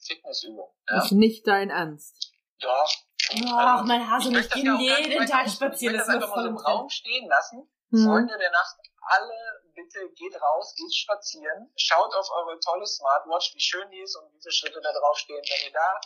Fitnessübung. 0.00 0.72
Ja? 0.88 1.02
Ist 1.02 1.12
nicht 1.12 1.46
dein 1.46 1.70
Ernst. 1.70 2.32
Doch. 2.60 2.90
Ach, 3.56 3.84
mein 3.84 4.08
Hase, 4.08 4.30
ich 4.38 4.50
gehe 4.50 4.64
ja 4.64 4.78
jeden 4.78 5.26
Tag 5.26 5.48
spazieren, 5.48 5.94
Ich 5.96 6.00
das 6.00 6.08
möchte 6.08 6.24
ist 6.24 6.30
das 6.30 6.30
einfach 6.32 6.36
mal 6.36 6.46
im 6.46 6.56
so 6.58 6.60
im 6.60 6.66
Raum 6.66 6.88
stehen 6.90 7.26
lassen. 7.28 7.68
Hm. 7.90 8.04
Freunde 8.04 8.38
der 8.38 8.50
Nacht, 8.50 8.76
alle 9.00 9.32
bitte 9.74 10.08
geht 10.14 10.40
raus, 10.40 10.74
geht 10.76 10.94
spazieren, 10.94 11.70
schaut 11.76 12.14
auf 12.14 12.28
eure 12.30 12.58
tolle 12.60 12.86
Smartwatch, 12.86 13.54
wie 13.54 13.60
schön 13.60 13.90
die 13.90 14.00
ist 14.00 14.16
und 14.16 14.32
wie 14.32 14.40
viele 14.40 14.52
Schritte 14.52 14.80
da 14.80 14.92
draufstehen. 14.92 15.42
Wenn 15.42 15.66
ihr 15.68 15.72
da 15.72 16.00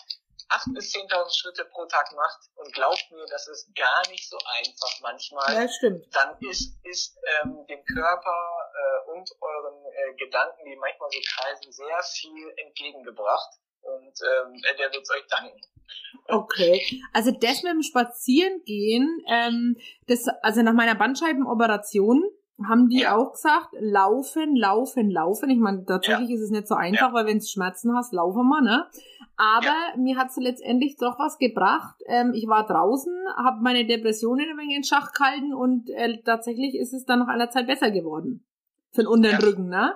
8.000 0.50 0.74
bis 0.74 0.94
10.000 0.94 1.38
Schritte 1.40 1.64
pro 1.66 1.84
Tag 1.86 2.10
macht 2.14 2.38
und 2.56 2.72
glaubt 2.72 3.04
mir, 3.10 3.26
das 3.26 3.48
ist 3.48 3.74
gar 3.74 4.08
nicht 4.08 4.28
so 4.28 4.38
einfach 4.58 5.00
manchmal, 5.02 5.54
Ja, 5.54 5.68
stimmt. 5.68 6.06
dann 6.14 6.36
ist, 6.40 6.74
ist 6.84 7.18
ähm, 7.42 7.66
dem 7.68 7.84
Körper 7.84 8.70
äh, 8.74 9.10
und 9.12 9.28
euren 9.40 9.84
äh, 9.84 10.14
Gedanken, 10.16 10.64
die 10.64 10.76
manchmal 10.76 11.10
so 11.10 11.18
kreisen, 11.34 11.72
sehr 11.72 12.02
viel 12.02 12.52
entgegengebracht. 12.56 13.50
Und 13.80 14.20
ähm, 14.22 14.60
der 14.78 14.92
wird 14.92 15.08
euch 15.10 15.26
danken. 15.28 15.60
Okay. 16.26 17.02
Also 17.12 17.30
das 17.30 17.62
mit 17.62 17.72
dem 17.72 17.82
Spazierengehen, 17.82 19.24
ähm, 19.28 19.76
das, 20.08 20.26
also 20.42 20.62
nach 20.62 20.72
meiner 20.74 20.94
Bandscheibenoperation 20.94 22.22
haben 22.66 22.88
die 22.88 23.00
Ja. 23.02 23.16
auch 23.16 23.32
gesagt, 23.32 23.68
laufen, 23.78 24.56
laufen, 24.56 25.10
laufen. 25.10 25.50
Ich 25.50 25.58
meine, 25.58 25.84
tatsächlich 25.84 26.30
ist 26.30 26.40
es 26.42 26.50
nicht 26.50 26.66
so 26.66 26.74
einfach, 26.74 27.12
weil 27.12 27.26
wenn 27.26 27.38
du 27.38 27.44
Schmerzen 27.46 27.96
hast, 27.96 28.12
laufen 28.12 28.48
wir, 28.48 28.60
ne? 28.62 28.88
Aber 29.36 29.96
mir 29.96 30.16
hat's 30.18 30.36
letztendlich 30.36 30.96
doch 30.96 31.18
was 31.18 31.38
gebracht. 31.38 31.94
Ähm, 32.06 32.32
ich 32.34 32.48
war 32.48 32.66
draußen, 32.66 33.12
habe 33.36 33.62
meine 33.62 33.86
Depressionen 33.86 34.50
ein 34.50 34.58
wenig 34.58 34.76
in 34.78 34.84
Schach 34.84 35.12
gehalten 35.12 35.54
und 35.54 35.88
äh, 35.90 36.20
tatsächlich 36.22 36.74
ist 36.74 36.92
es 36.92 37.04
dann 37.04 37.20
nach 37.20 37.28
einer 37.28 37.50
Zeit 37.50 37.66
besser 37.68 37.90
geworden. 37.92 38.44
Für 38.92 39.02
den 39.02 39.06
unteren 39.08 39.40
Ja. 39.40 39.46
Rücken, 39.46 39.68
ne? 39.68 39.94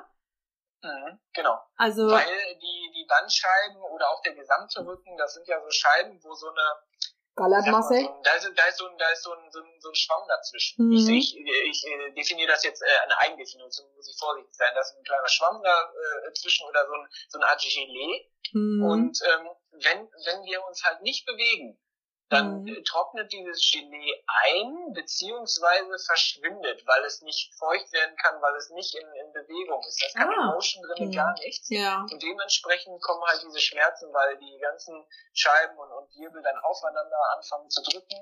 Mhm, 0.85 1.19
genau. 1.33 1.59
Also, 1.77 2.09
Weil 2.09 2.25
die, 2.61 2.91
die 2.95 3.07
Bandscheiben 3.09 3.81
oder 3.95 4.07
auch 4.11 4.21
der 4.23 4.35
gesamte 4.35 4.85
Rücken, 4.87 5.17
das 5.17 5.35
sind 5.35 5.47
ja 5.49 5.57
so 5.61 5.71
Scheiben, 5.71 6.19
wo 6.23 6.35
so 6.35 6.49
eine, 6.49 6.61
Gallertmasse. 7.35 7.95
so, 7.95 8.09
ein- 8.09 8.23
da 8.25 8.33
ist, 8.35 8.51
da 8.55 8.67
ist 8.67 8.79
so 8.79 8.87
ein, 8.87 8.99
da 8.99 9.09
ist 9.11 9.23
so 9.23 9.33
ein, 9.33 9.51
so 9.51 9.61
ein, 9.61 9.81
so 9.81 9.89
ein 9.89 9.95
Schwamm 9.95 10.23
dazwischen. 10.29 10.85
Mhm. 10.87 10.93
Ich, 10.93 11.09
ich, 11.09 11.37
ich 11.37 11.85
äh, 11.87 12.13
definiere 12.13 12.49
das 12.53 12.63
jetzt, 12.65 12.83
äh, 12.83 12.99
eine 13.05 13.19
Eigendefinition, 13.19 13.87
muss 13.97 14.09
ich 14.11 14.19
vorsichtig 14.19 14.55
sein. 14.55 14.71
Da 14.75 14.81
ist 14.81 14.95
ein 14.97 15.05
kleiner 15.05 15.29
Schwamm 15.29 15.63
dazwischen 16.27 16.67
oder 16.69 16.87
so 16.87 16.93
ein, 16.93 17.09
so 17.29 17.39
eine 17.39 17.49
Art 17.49 17.61
Gelee. 17.63 18.29
Mhm. 18.53 18.83
Und 18.85 19.19
ähm, 19.23 19.49
wenn, 19.73 19.99
wenn 20.27 20.45
wir 20.45 20.65
uns 20.67 20.85
halt 20.85 21.01
nicht 21.03 21.25
bewegen, 21.27 21.79
dann 22.33 22.63
Mhm. 22.63 22.83
trocknet 22.85 23.33
dieses 23.33 23.61
Gelee 23.71 24.25
ein, 24.27 24.93
beziehungsweise 24.93 25.99
verschwindet, 26.07 26.83
weil 26.87 27.05
es 27.05 27.21
nicht 27.23 27.53
feucht 27.59 27.93
werden 27.93 28.17
kann, 28.17 28.41
weil 28.41 28.55
es 28.57 28.71
nicht 28.71 28.95
in, 28.95 29.07
in 29.21 29.33
Bewegung 29.33 29.81
ist. 29.87 30.01
Da 30.03 30.07
ist 30.07 30.17
keine 30.17 30.37
Ah. 30.37 30.53
Motion 30.55 30.83
drin, 30.83 31.09
Mhm. 31.09 31.13
gar 31.13 31.33
nichts. 31.35 31.69
ja. 31.71 32.01
Und 32.11 32.23
dementsprechend 32.23 33.01
kommen 33.03 33.23
halt 33.27 33.43
diese 33.43 33.61
Schmerzen, 33.61 34.13
weil 34.13 34.37
die 34.39 34.59
ganzen 34.59 34.95
Scheiben 35.35 35.77
und, 35.79 35.91
und 35.93 36.09
Wirbel 36.17 36.43
dann 36.43 36.59
aufeinander 36.59 37.17
anfangen 37.37 37.69
zu 37.71 37.83
drücken. 37.83 38.17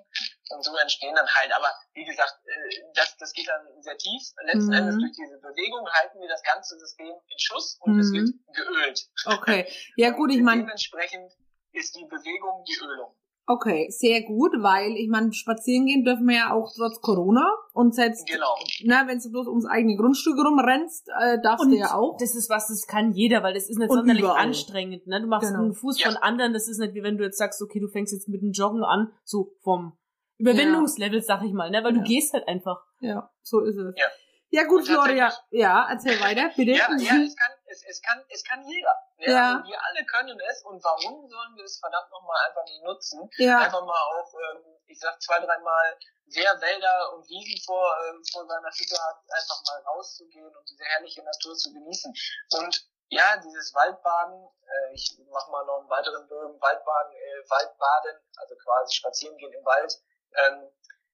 Und 0.50 0.62
so 0.64 0.74
entstehen 0.76 1.14
dann 1.14 1.28
halt. 1.28 1.52
Aber 1.54 1.72
wie 1.94 2.04
gesagt, 2.04 2.34
äh, 2.44 2.82
das, 2.94 3.16
das 3.18 3.32
geht 3.32 3.48
dann 3.48 3.66
sehr 3.82 3.96
tief. 3.96 4.22
Letzten 4.44 4.66
Mhm. 4.70 4.72
Endes 4.74 4.98
durch 4.98 5.12
diese 5.12 5.38
Bewegung 5.38 5.88
halten 5.92 6.20
wir 6.20 6.28
das 6.28 6.42
ganze 6.42 6.78
System 6.78 7.08
in 7.28 7.38
Schuss 7.38 7.78
und 7.80 7.98
es 7.98 8.10
Mhm. 8.10 8.14
wird 8.14 8.56
geölt. 8.56 9.08
Okay. 9.26 9.72
Ja 9.96 10.10
gut, 10.10 10.30
ich 10.32 10.40
meine, 10.42 10.62
Dementsprechend 10.62 11.32
ist 11.72 11.94
die 11.96 12.04
Bewegung 12.04 12.64
die 12.64 12.78
Ölung. 12.82 13.14
Okay, 13.52 13.88
sehr 13.90 14.22
gut, 14.22 14.52
weil 14.60 14.92
ich 14.96 15.08
meine, 15.08 15.32
spazieren 15.32 15.84
gehen 15.86 16.04
dürfen 16.04 16.24
wir 16.28 16.36
ja 16.36 16.52
auch 16.52 16.70
trotz 16.76 17.00
Corona 17.00 17.50
und 17.72 17.96
selbst, 17.96 18.28
Genau. 18.28 18.54
na, 18.84 19.08
wenn 19.08 19.18
du 19.18 19.28
bloß 19.28 19.48
ums 19.48 19.66
eigene 19.66 19.96
Grundstück 19.96 20.36
rumrennst, 20.38 21.08
äh, 21.20 21.38
darfst 21.42 21.64
Und 21.64 21.72
du 21.72 21.76
ja 21.78 21.94
auch. 21.94 22.16
das 22.18 22.36
ist 22.36 22.48
was, 22.48 22.68
das 22.68 22.86
kann 22.86 23.10
jeder, 23.10 23.42
weil 23.42 23.54
das 23.54 23.68
ist 23.68 23.78
nicht 23.78 23.90
Und 23.90 23.96
sonderlich 23.96 24.22
überall. 24.22 24.40
anstrengend. 24.46 25.04
Ne? 25.08 25.20
Du 25.20 25.26
machst 25.26 25.48
Genau. 25.50 25.64
einen 25.64 25.74
Fuß 25.74 26.00
Ja. 26.00 26.10
von 26.10 26.16
anderen, 26.18 26.52
das 26.52 26.68
ist 26.68 26.78
nicht 26.78 26.94
wie 26.94 27.02
wenn 27.02 27.18
du 27.18 27.24
jetzt 27.24 27.38
sagst, 27.38 27.60
okay, 27.60 27.80
du 27.80 27.88
fängst 27.88 28.12
jetzt 28.12 28.28
mit 28.28 28.40
dem 28.40 28.52
Joggen 28.52 28.84
an, 28.84 29.10
so 29.24 29.52
vom 29.62 29.94
Überwindungslevel, 30.38 31.20
sag 31.20 31.42
ich 31.44 31.52
mal, 31.52 31.70
ne? 31.70 31.82
weil 31.82 31.94
Ja. 31.96 32.02
du 32.02 32.06
gehst 32.06 32.32
halt 32.32 32.46
einfach. 32.46 32.80
Ja, 33.00 33.30
so 33.42 33.60
ist 33.60 33.76
es. 33.76 33.94
Ja. 33.98 34.06
Ja 34.50 34.64
gut, 34.64 34.84
Gloria, 34.84 35.32
ja, 35.50 35.86
erzähl 35.90 36.20
weiter, 36.20 36.50
bitte. 36.56 36.72
Ja, 36.72 36.90
ja, 36.98 37.22
es 37.22 37.36
kann, 37.36 37.52
es, 37.66 37.84
es 37.84 38.02
kann, 38.02 38.24
es 38.28 38.44
kann 38.44 38.66
jeder. 38.66 38.94
Ja. 39.18 39.30
Ja. 39.30 39.54
Also 39.56 39.68
wir 39.68 39.78
alle 39.78 40.04
können 40.06 40.40
es 40.50 40.62
und 40.64 40.82
warum 40.82 41.28
sollen 41.28 41.56
wir 41.56 41.64
es 41.64 41.78
verdammt 41.78 42.10
nochmal 42.10 42.36
einfach 42.48 42.64
nicht 42.64 42.82
nutzen? 42.82 43.30
Ja, 43.38 43.58
Einfach 43.58 43.84
mal 43.84 44.02
auch, 44.10 44.34
ähm, 44.34 44.64
ich 44.86 44.98
sag 44.98 45.22
zwei, 45.22 45.38
dreimal, 45.38 45.96
wer 46.26 46.60
Wälder 46.60 47.12
und 47.14 47.28
Wiesen 47.28 47.62
vor, 47.64 47.94
ähm, 48.08 48.22
vor 48.32 48.46
seiner 48.46 48.70
Hütte 48.70 48.96
hat, 48.98 49.18
einfach 49.30 49.62
mal 49.66 49.82
rauszugehen 49.86 50.54
und 50.56 50.68
diese 50.68 50.84
herrliche 50.84 51.22
Natur 51.22 51.54
zu 51.54 51.72
genießen. 51.72 52.12
Und 52.58 52.90
ja, 53.10 53.36
dieses 53.38 53.74
Waldbaden, 53.74 54.48
äh, 54.62 54.94
ich 54.94 55.16
mache 55.30 55.50
mal 55.50 55.64
noch 55.66 55.80
einen 55.80 55.90
weiteren 55.90 56.26
Bogen, 56.28 56.60
Waldbaden, 56.60 57.12
äh, 57.12 57.50
Waldbaden, 57.50 58.18
also 58.36 58.54
quasi 58.56 58.94
spazieren 58.94 59.36
gehen 59.36 59.52
im 59.52 59.64
Wald, 59.64 60.00
ähm, 60.34 60.70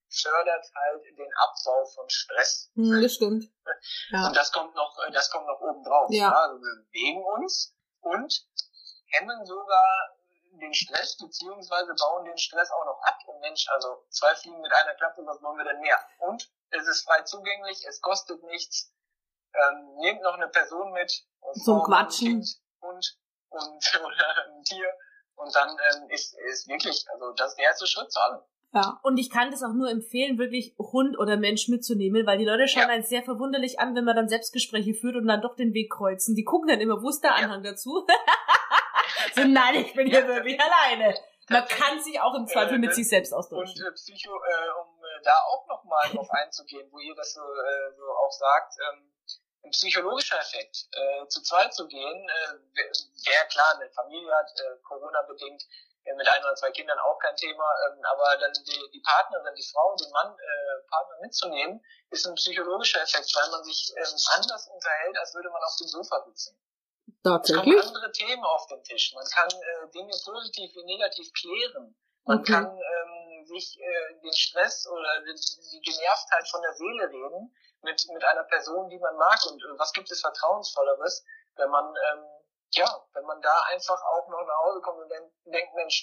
fördert 0.08 0.66
halt 0.74 1.04
den 1.04 1.32
Abbau 1.36 1.84
von 1.86 2.08
Stress. 2.08 2.70
hm, 2.74 3.02
das 3.02 3.14
stimmt. 3.14 3.44
Ja. 4.10 4.28
Und 4.28 4.36
das 4.36 4.52
kommt 4.52 4.74
noch, 4.74 4.96
äh, 5.06 5.10
das 5.12 5.30
kommt 5.30 5.46
noch 5.46 5.60
oben 5.60 5.82
drauf. 5.84 6.08
Ja. 6.10 6.32
Also 6.32 6.60
wir 6.60 6.84
bewegen 6.84 7.24
uns 7.24 7.74
und 8.00 8.46
hemmen 9.08 9.44
sogar 9.44 10.16
den 10.60 10.72
Stress, 10.72 11.16
beziehungsweise 11.18 11.94
bauen 11.94 12.24
den 12.24 12.38
Stress 12.38 12.70
auch 12.70 12.84
noch 12.84 13.00
ab. 13.02 13.18
Und 13.26 13.40
Mensch, 13.40 13.66
also 13.68 14.06
zwei 14.10 14.34
Fliegen 14.34 14.60
mit 14.60 14.72
einer 14.72 14.94
Klappe, 14.94 15.22
was 15.26 15.42
wollen 15.42 15.58
wir 15.58 15.64
denn 15.64 15.80
mehr? 15.80 15.98
Und 16.18 16.50
es 16.70 16.86
ist 16.86 17.04
frei 17.04 17.22
zugänglich, 17.22 17.84
es 17.86 18.00
kostet 18.00 18.42
nichts. 18.44 18.92
Ähm, 19.54 19.96
nehmt 19.96 20.22
noch 20.22 20.34
eine 20.34 20.48
Person 20.48 20.92
mit. 20.92 21.24
und 21.40 21.64
Zum 21.64 21.82
Quatschen. 21.82 22.44
Hund 22.80 23.18
und 23.48 23.94
oder 24.04 24.46
ein 24.46 24.62
Tier. 24.64 24.92
Und 25.34 25.54
dann 25.54 25.68
ähm, 25.68 26.10
ist, 26.10 26.34
ist 26.34 26.68
wirklich, 26.68 27.06
also 27.12 27.32
das 27.32 27.50
ist 27.50 27.58
der 27.58 27.66
erste 27.66 27.86
Schritt 27.86 28.10
zu 28.10 28.20
allem. 28.20 28.42
Ja. 28.76 29.00
Und 29.02 29.18
ich 29.18 29.30
kann 29.30 29.50
das 29.50 29.62
auch 29.62 29.72
nur 29.72 29.88
empfehlen, 29.90 30.38
wirklich 30.38 30.74
Hund 30.78 31.18
oder 31.18 31.36
Mensch 31.36 31.68
mitzunehmen, 31.68 32.26
weil 32.26 32.38
die 32.38 32.44
Leute 32.44 32.68
schauen 32.68 32.82
Ja. 32.82 32.88
einen 32.88 33.04
sehr 33.04 33.22
verwunderlich 33.22 33.80
an, 33.80 33.94
wenn 33.96 34.04
man 34.04 34.14
dann 34.16 34.28
Selbstgespräche 34.28 34.94
führt 34.94 35.16
und 35.16 35.26
dann 35.26 35.40
doch 35.42 35.56
den 35.56 35.72
Weg 35.74 35.90
kreuzen. 35.92 36.34
Die 36.34 36.44
gucken 36.44 36.68
dann 36.68 36.80
immer, 36.80 37.02
wo 37.02 37.08
ist 37.08 37.20
der 37.22 37.30
Ja. 37.30 37.36
Anhang 37.36 37.62
dazu? 37.62 38.06
so, 39.34 39.44
nein, 39.44 39.74
ich 39.76 39.94
bin 39.94 40.06
hier 40.08 40.20
Ja, 40.20 40.28
wirklich 40.28 40.58
alleine. 40.60 41.14
Man 41.48 41.64
kann 41.68 42.00
sich 42.00 42.20
auch 42.20 42.34
im 42.34 42.46
Zweifel 42.46 42.74
Äh, 42.74 42.78
mit 42.78 42.94
sich 42.94 43.08
selbst 43.08 43.32
Und 43.32 43.38
austauschen. 43.38 43.86
äh, 43.86 43.92
Psycho, 43.92 44.30
äh, 44.34 44.80
um 44.82 44.88
äh, 45.04 45.22
da 45.22 45.32
auch 45.48 45.66
nochmal 45.68 46.08
drauf 46.10 46.28
einzugehen, 46.42 46.88
wo 46.90 46.98
ihr 46.98 47.14
das 47.14 47.34
so, 47.34 47.40
äh, 47.40 47.94
so 47.96 48.02
auch 48.04 48.32
sagt, 48.32 48.74
ähm, 48.92 49.12
ein 49.64 49.70
psychologischer 49.70 50.38
Effekt, 50.38 50.86
äh, 50.92 51.26
zu 51.28 51.42
zweit 51.42 51.72
zu 51.74 51.86
gehen, 51.88 52.28
äh, 52.28 52.54
wer 52.74 52.84
wer 53.26 53.44
klar 53.46 53.74
eine 53.80 53.90
Familie 53.90 54.30
hat, 54.32 54.50
äh, 54.60 54.76
Corona-bedingt, 54.82 55.62
äh, 55.62 55.66
mit 56.14 56.28
ein 56.28 56.42
oder 56.44 56.54
zwei 56.54 56.70
Kindern 56.70 56.98
auch 57.00 57.18
kein 57.18 57.34
Thema, 57.36 57.64
ähm, 57.88 58.00
aber 58.04 58.36
dann 58.38 58.52
die, 58.52 58.90
die 58.92 59.00
Partnerin, 59.00 59.54
die 59.54 59.66
Frau, 59.72 59.96
den 59.96 60.10
Mann, 60.12 60.32
äh, 60.32 60.88
Partner 60.88 61.16
mitzunehmen, 61.22 61.84
ist 62.10 62.26
ein 62.26 62.34
psychologischer 62.36 63.02
Effekt, 63.02 63.34
weil 63.34 63.50
man 63.50 63.64
sich 63.64 63.92
ähm, 63.96 64.14
anders 64.36 64.68
unterhält, 64.68 65.18
als 65.18 65.34
würde 65.34 65.50
man 65.50 65.62
auf 65.62 65.76
dem 65.80 65.88
Sofa 65.88 66.22
sitzen. 66.26 66.56
Es 67.06 67.22
kommen 67.22 67.22
Tatsächlich? 67.22 67.82
andere 67.82 68.12
Themen 68.12 68.44
auf 68.44 68.66
den 68.68 68.82
Tisch. 68.84 69.12
Man 69.14 69.26
kann 69.26 69.48
äh, 69.50 69.90
Dinge 69.90 70.12
positiv 70.24 70.70
wie 70.74 70.84
negativ 70.84 71.32
klären. 71.32 71.96
Man 72.24 72.40
Okay. 72.40 72.52
kann 72.52 72.66
ähm, 72.66 73.46
sich 73.46 73.78
äh, 73.78 74.20
den 74.22 74.32
Stress 74.32 74.86
oder 74.88 75.22
die, 75.22 75.34
die 75.70 75.80
Genervtheit 75.80 76.48
von 76.48 76.62
der 76.62 76.72
Seele 76.74 77.08
reden 77.08 77.54
mit, 77.82 78.04
mit 78.12 78.24
einer 78.24 78.42
Person, 78.44 78.88
die 78.90 78.98
man 78.98 79.16
mag. 79.16 79.38
Und 79.48 79.62
äh, 79.62 79.78
was 79.78 79.92
gibt 79.92 80.10
es 80.10 80.20
Vertrauensvolleres, 80.20 81.24
wenn 81.56 81.70
man, 81.70 81.84
ähm, 81.86 82.24
ja, 82.72 82.88
wenn 83.14 83.24
man 83.24 83.40
da 83.40 83.62
einfach 83.72 83.98
auch 84.02 84.28
noch 84.28 84.44
nach 84.46 84.58
Hause 84.64 84.80
kommt 84.80 85.02
und 85.02 85.08
denk, 85.08 85.32
denkt, 85.44 85.74
Mensch, 85.74 86.02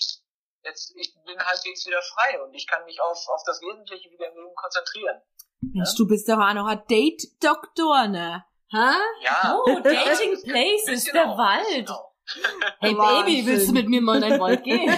jetzt 0.64 0.94
ich 0.96 1.14
bin 1.26 1.40
halbwegs 1.40 1.86
wieder 1.86 2.02
frei 2.02 2.42
und 2.42 2.54
ich 2.54 2.68
kann 2.68 2.84
mich 2.86 3.00
auf, 3.02 3.18
auf 3.28 3.42
das 3.46 3.62
Wesentliche 3.62 4.10
wieder 4.12 4.28
im 4.28 4.36
Leben 4.36 4.56
konzentrieren. 4.56 5.22
Mensch, 5.62 5.96
du 5.96 6.08
bist 6.08 6.28
doch 6.28 6.40
auch 6.40 6.54
noch 6.54 6.68
ein 6.68 6.84
Date-Doktor, 6.88 8.08
ne? 8.08 8.46
Hä? 8.70 8.96
Ja. 9.22 9.56
Oh, 9.56 9.80
Dating 9.84 10.42
Places, 10.44 11.06
der 11.06 11.24
Genau, 11.24 11.38
Wald. 11.38 11.88
Genau. 11.88 12.14
Hey 12.80 12.98
Wahnsinn. 12.98 13.26
Baby, 13.26 13.46
willst 13.46 13.68
du 13.70 13.74
mit 13.74 13.90
mir 13.90 14.02
mal 14.02 14.24
in 14.24 14.30
den 14.30 14.40
Wald 14.40 14.64
gehen? 14.64 14.90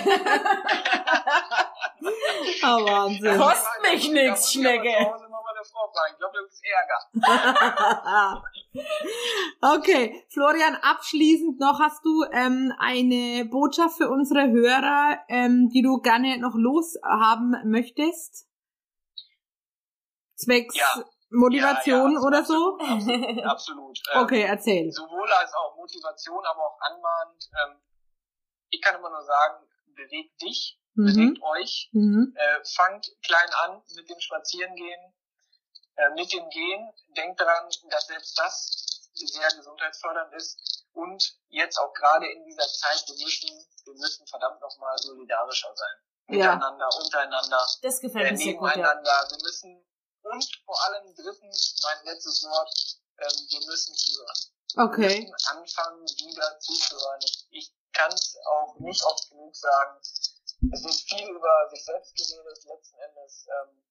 Ah, 2.61 2.77
Wahnsinn. 2.85 3.37
Kost 3.39 3.65
mich 3.81 4.09
nix, 4.09 4.51
Schnecke. 4.51 5.11
Frau 5.65 5.91
fragen. 5.91 6.13
Ich 6.13 6.17
glaube, 6.19 6.37
das 6.43 6.53
ist 6.53 6.63
Ärger. 6.65 8.43
okay, 9.77 10.25
Florian, 10.29 10.75
abschließend 10.75 11.59
noch 11.59 11.79
hast 11.79 12.03
du 12.05 12.23
ähm, 12.31 12.73
eine 12.79 13.45
Botschaft 13.45 13.97
für 13.97 14.09
unsere 14.09 14.49
Hörer, 14.49 15.19
ähm, 15.29 15.69
die 15.73 15.81
du 15.81 15.99
gerne 16.01 16.37
noch 16.39 16.55
loshaben 16.55 17.55
möchtest? 17.69 18.47
Zwecks 20.35 20.75
Ja. 20.75 21.03
Motivation 21.31 22.11
Ja, 22.13 22.19
ja, 22.19 22.25
oder 22.27 22.43
so? 22.45 22.77
Absolut. 22.79 23.45
absolut. 23.45 23.99
Ähm, 24.13 24.21
Okay, 24.23 24.41
erzähl. 24.43 24.91
Sowohl 24.91 25.31
als 25.31 25.53
auch 25.53 25.75
Motivation, 25.75 26.43
aber 26.45 26.61
auch 26.61 26.79
anmahnend. 26.81 27.49
Ähm, 27.65 27.81
ich 28.69 28.81
kann 28.81 28.95
immer 28.95 29.09
nur 29.09 29.23
sagen, 29.23 29.65
bewegt 29.95 30.41
dich, 30.41 30.79
Mhm. 30.93 31.05
bewegt 31.05 31.41
euch, 31.43 31.89
Mhm. 31.93 32.33
äh, 32.35 32.59
fangt 32.75 33.07
klein 33.23 33.49
an 33.65 33.81
mit 33.95 34.09
dem 34.09 34.19
Spazierengehen, 34.19 35.13
äh, 35.95 36.09
mit 36.15 36.31
dem 36.31 36.49
Gehen. 36.49 36.93
Denkt 37.15 37.39
daran, 37.39 37.69
dass 37.89 38.07
selbst 38.07 38.37
das 38.37 39.09
sehr 39.13 39.47
gesundheitsfördernd 39.49 40.33
ist. 40.33 40.85
Und 40.93 41.37
jetzt 41.49 41.77
auch 41.77 41.93
gerade 41.93 42.27
in 42.31 42.43
dieser 42.45 42.67
Zeit, 42.67 43.03
wir 43.07 43.23
müssen, 43.23 43.49
wir 43.85 43.93
müssen 43.93 44.27
verdammt 44.27 44.61
nochmal 44.61 44.97
solidarischer 44.97 45.73
sein. 45.75 45.95
Ja. 46.27 46.55
Miteinander, 46.55 46.89
untereinander. 47.03 47.67
Das 47.81 47.99
gefällt 47.99 48.27
äh, 48.27 48.31
mir 48.31 48.37
sehr 48.37 48.53
gut, 48.53 48.69
ja. 48.69 48.75
nebeneinander. 48.77 49.27
Wir 49.29 49.43
müssen 49.43 49.85
und 50.25 50.61
vor 50.65 50.83
allem 50.85 51.13
drittens, 51.13 51.79
mein 51.83 52.05
letztes 52.05 52.43
Wort, 52.43 52.73
ähm, 53.19 53.45
wir 53.47 53.65
müssen 53.67 53.93
zuhören. 53.93 54.41
Wir 54.73 54.83
Okay. 54.83 55.21
müssen 55.21 55.57
anfangen, 55.57 56.03
wieder 56.03 56.59
zuzuhören. 56.59 57.19
Ich, 57.23 57.47
ich 57.51 57.73
kann 57.93 58.11
es 58.11 58.35
auch 58.45 58.75
nicht 58.79 59.03
oft 59.03 59.29
genug 59.29 59.55
sagen. 59.55 59.99
Es 60.01 60.83
wird 60.83 60.95
viel 60.95 61.29
über 61.29 61.69
sich 61.69 61.85
selbst 61.85 62.15
geredet. 62.15 62.57
Letzten 62.65 62.97
Endes 62.97 63.45
ähm, 63.47 63.83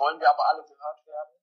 wollen 0.00 0.18
wir 0.18 0.28
aber 0.30 0.48
alle 0.48 0.62
gehört 0.64 1.06
werden. 1.06 1.36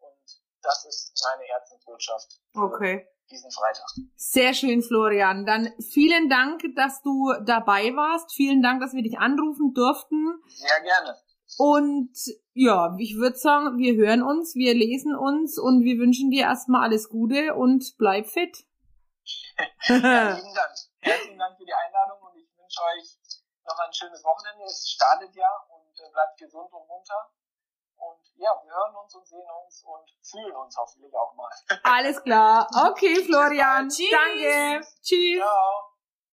Und 0.00 0.42
das 0.62 0.84
ist 0.86 1.12
meine 1.22 1.44
Herzensbotschaft 1.48 2.40
Okay. 2.54 3.06
diesen 3.30 3.50
Freitag. 3.50 3.86
Sehr 4.16 4.54
schön, 4.54 4.82
Florian. 4.82 5.46
Dann 5.46 5.72
vielen 5.80 6.28
Dank, 6.28 6.62
dass 6.74 7.02
du 7.02 7.32
dabei 7.44 7.94
warst. 7.94 8.32
Vielen 8.32 8.62
Dank, 8.62 8.80
dass 8.80 8.92
wir 8.94 9.02
dich 9.02 9.18
anrufen 9.18 9.72
durften. 9.74 10.42
Sehr 10.48 10.80
gerne. 10.80 11.16
Und 11.58 12.16
ja, 12.54 12.94
ich 12.98 13.16
würde 13.16 13.36
sagen, 13.36 13.76
wir 13.78 13.94
hören 13.94 14.22
uns, 14.22 14.54
wir 14.54 14.72
lesen 14.72 15.16
uns 15.16 15.58
und 15.58 15.82
wir 15.82 15.98
wünschen 15.98 16.30
dir 16.30 16.44
erstmal 16.44 16.84
alles 16.84 17.08
Gute 17.08 17.54
und 17.54 17.94
bleib 17.98 18.26
fit. 18.26 18.64
Ja, 19.88 20.32
lieben 20.36 20.54
Dank. 20.54 20.72
Herzlichen 21.02 21.38
Dank 21.38 21.56
für 21.58 21.64
die 21.64 21.74
Einladung 21.74 22.18
und 22.22 22.36
ich 22.36 22.48
wünsche 22.56 22.80
euch 22.80 23.18
noch 23.66 23.78
ein 23.78 23.92
schönes 23.92 24.24
Wochenende. 24.24 24.64
Es 24.64 24.88
startet 24.88 25.34
ja 25.34 25.48
und 25.68 25.92
äh, 26.00 26.10
bleibt 26.12 26.38
gesund 26.38 26.72
und 26.72 26.88
munter. 26.88 27.30
Und 28.00 28.20
ja, 28.36 28.50
wir 28.62 28.72
hören 28.72 28.96
uns 28.96 29.14
und 29.14 29.26
sehen 29.26 29.46
uns 29.64 29.84
und 29.84 30.10
fühlen 30.22 30.56
uns 30.56 30.76
hoffentlich 30.76 31.14
auch 31.14 31.34
mal. 31.34 31.50
Alles 31.82 32.22
klar. 32.22 32.66
Okay, 32.90 33.22
Florian. 33.24 33.88
Tschüss. 33.88 34.10
Danke. 34.10 34.80
Tschüss. 35.02 35.38
Ciao. 35.38 35.90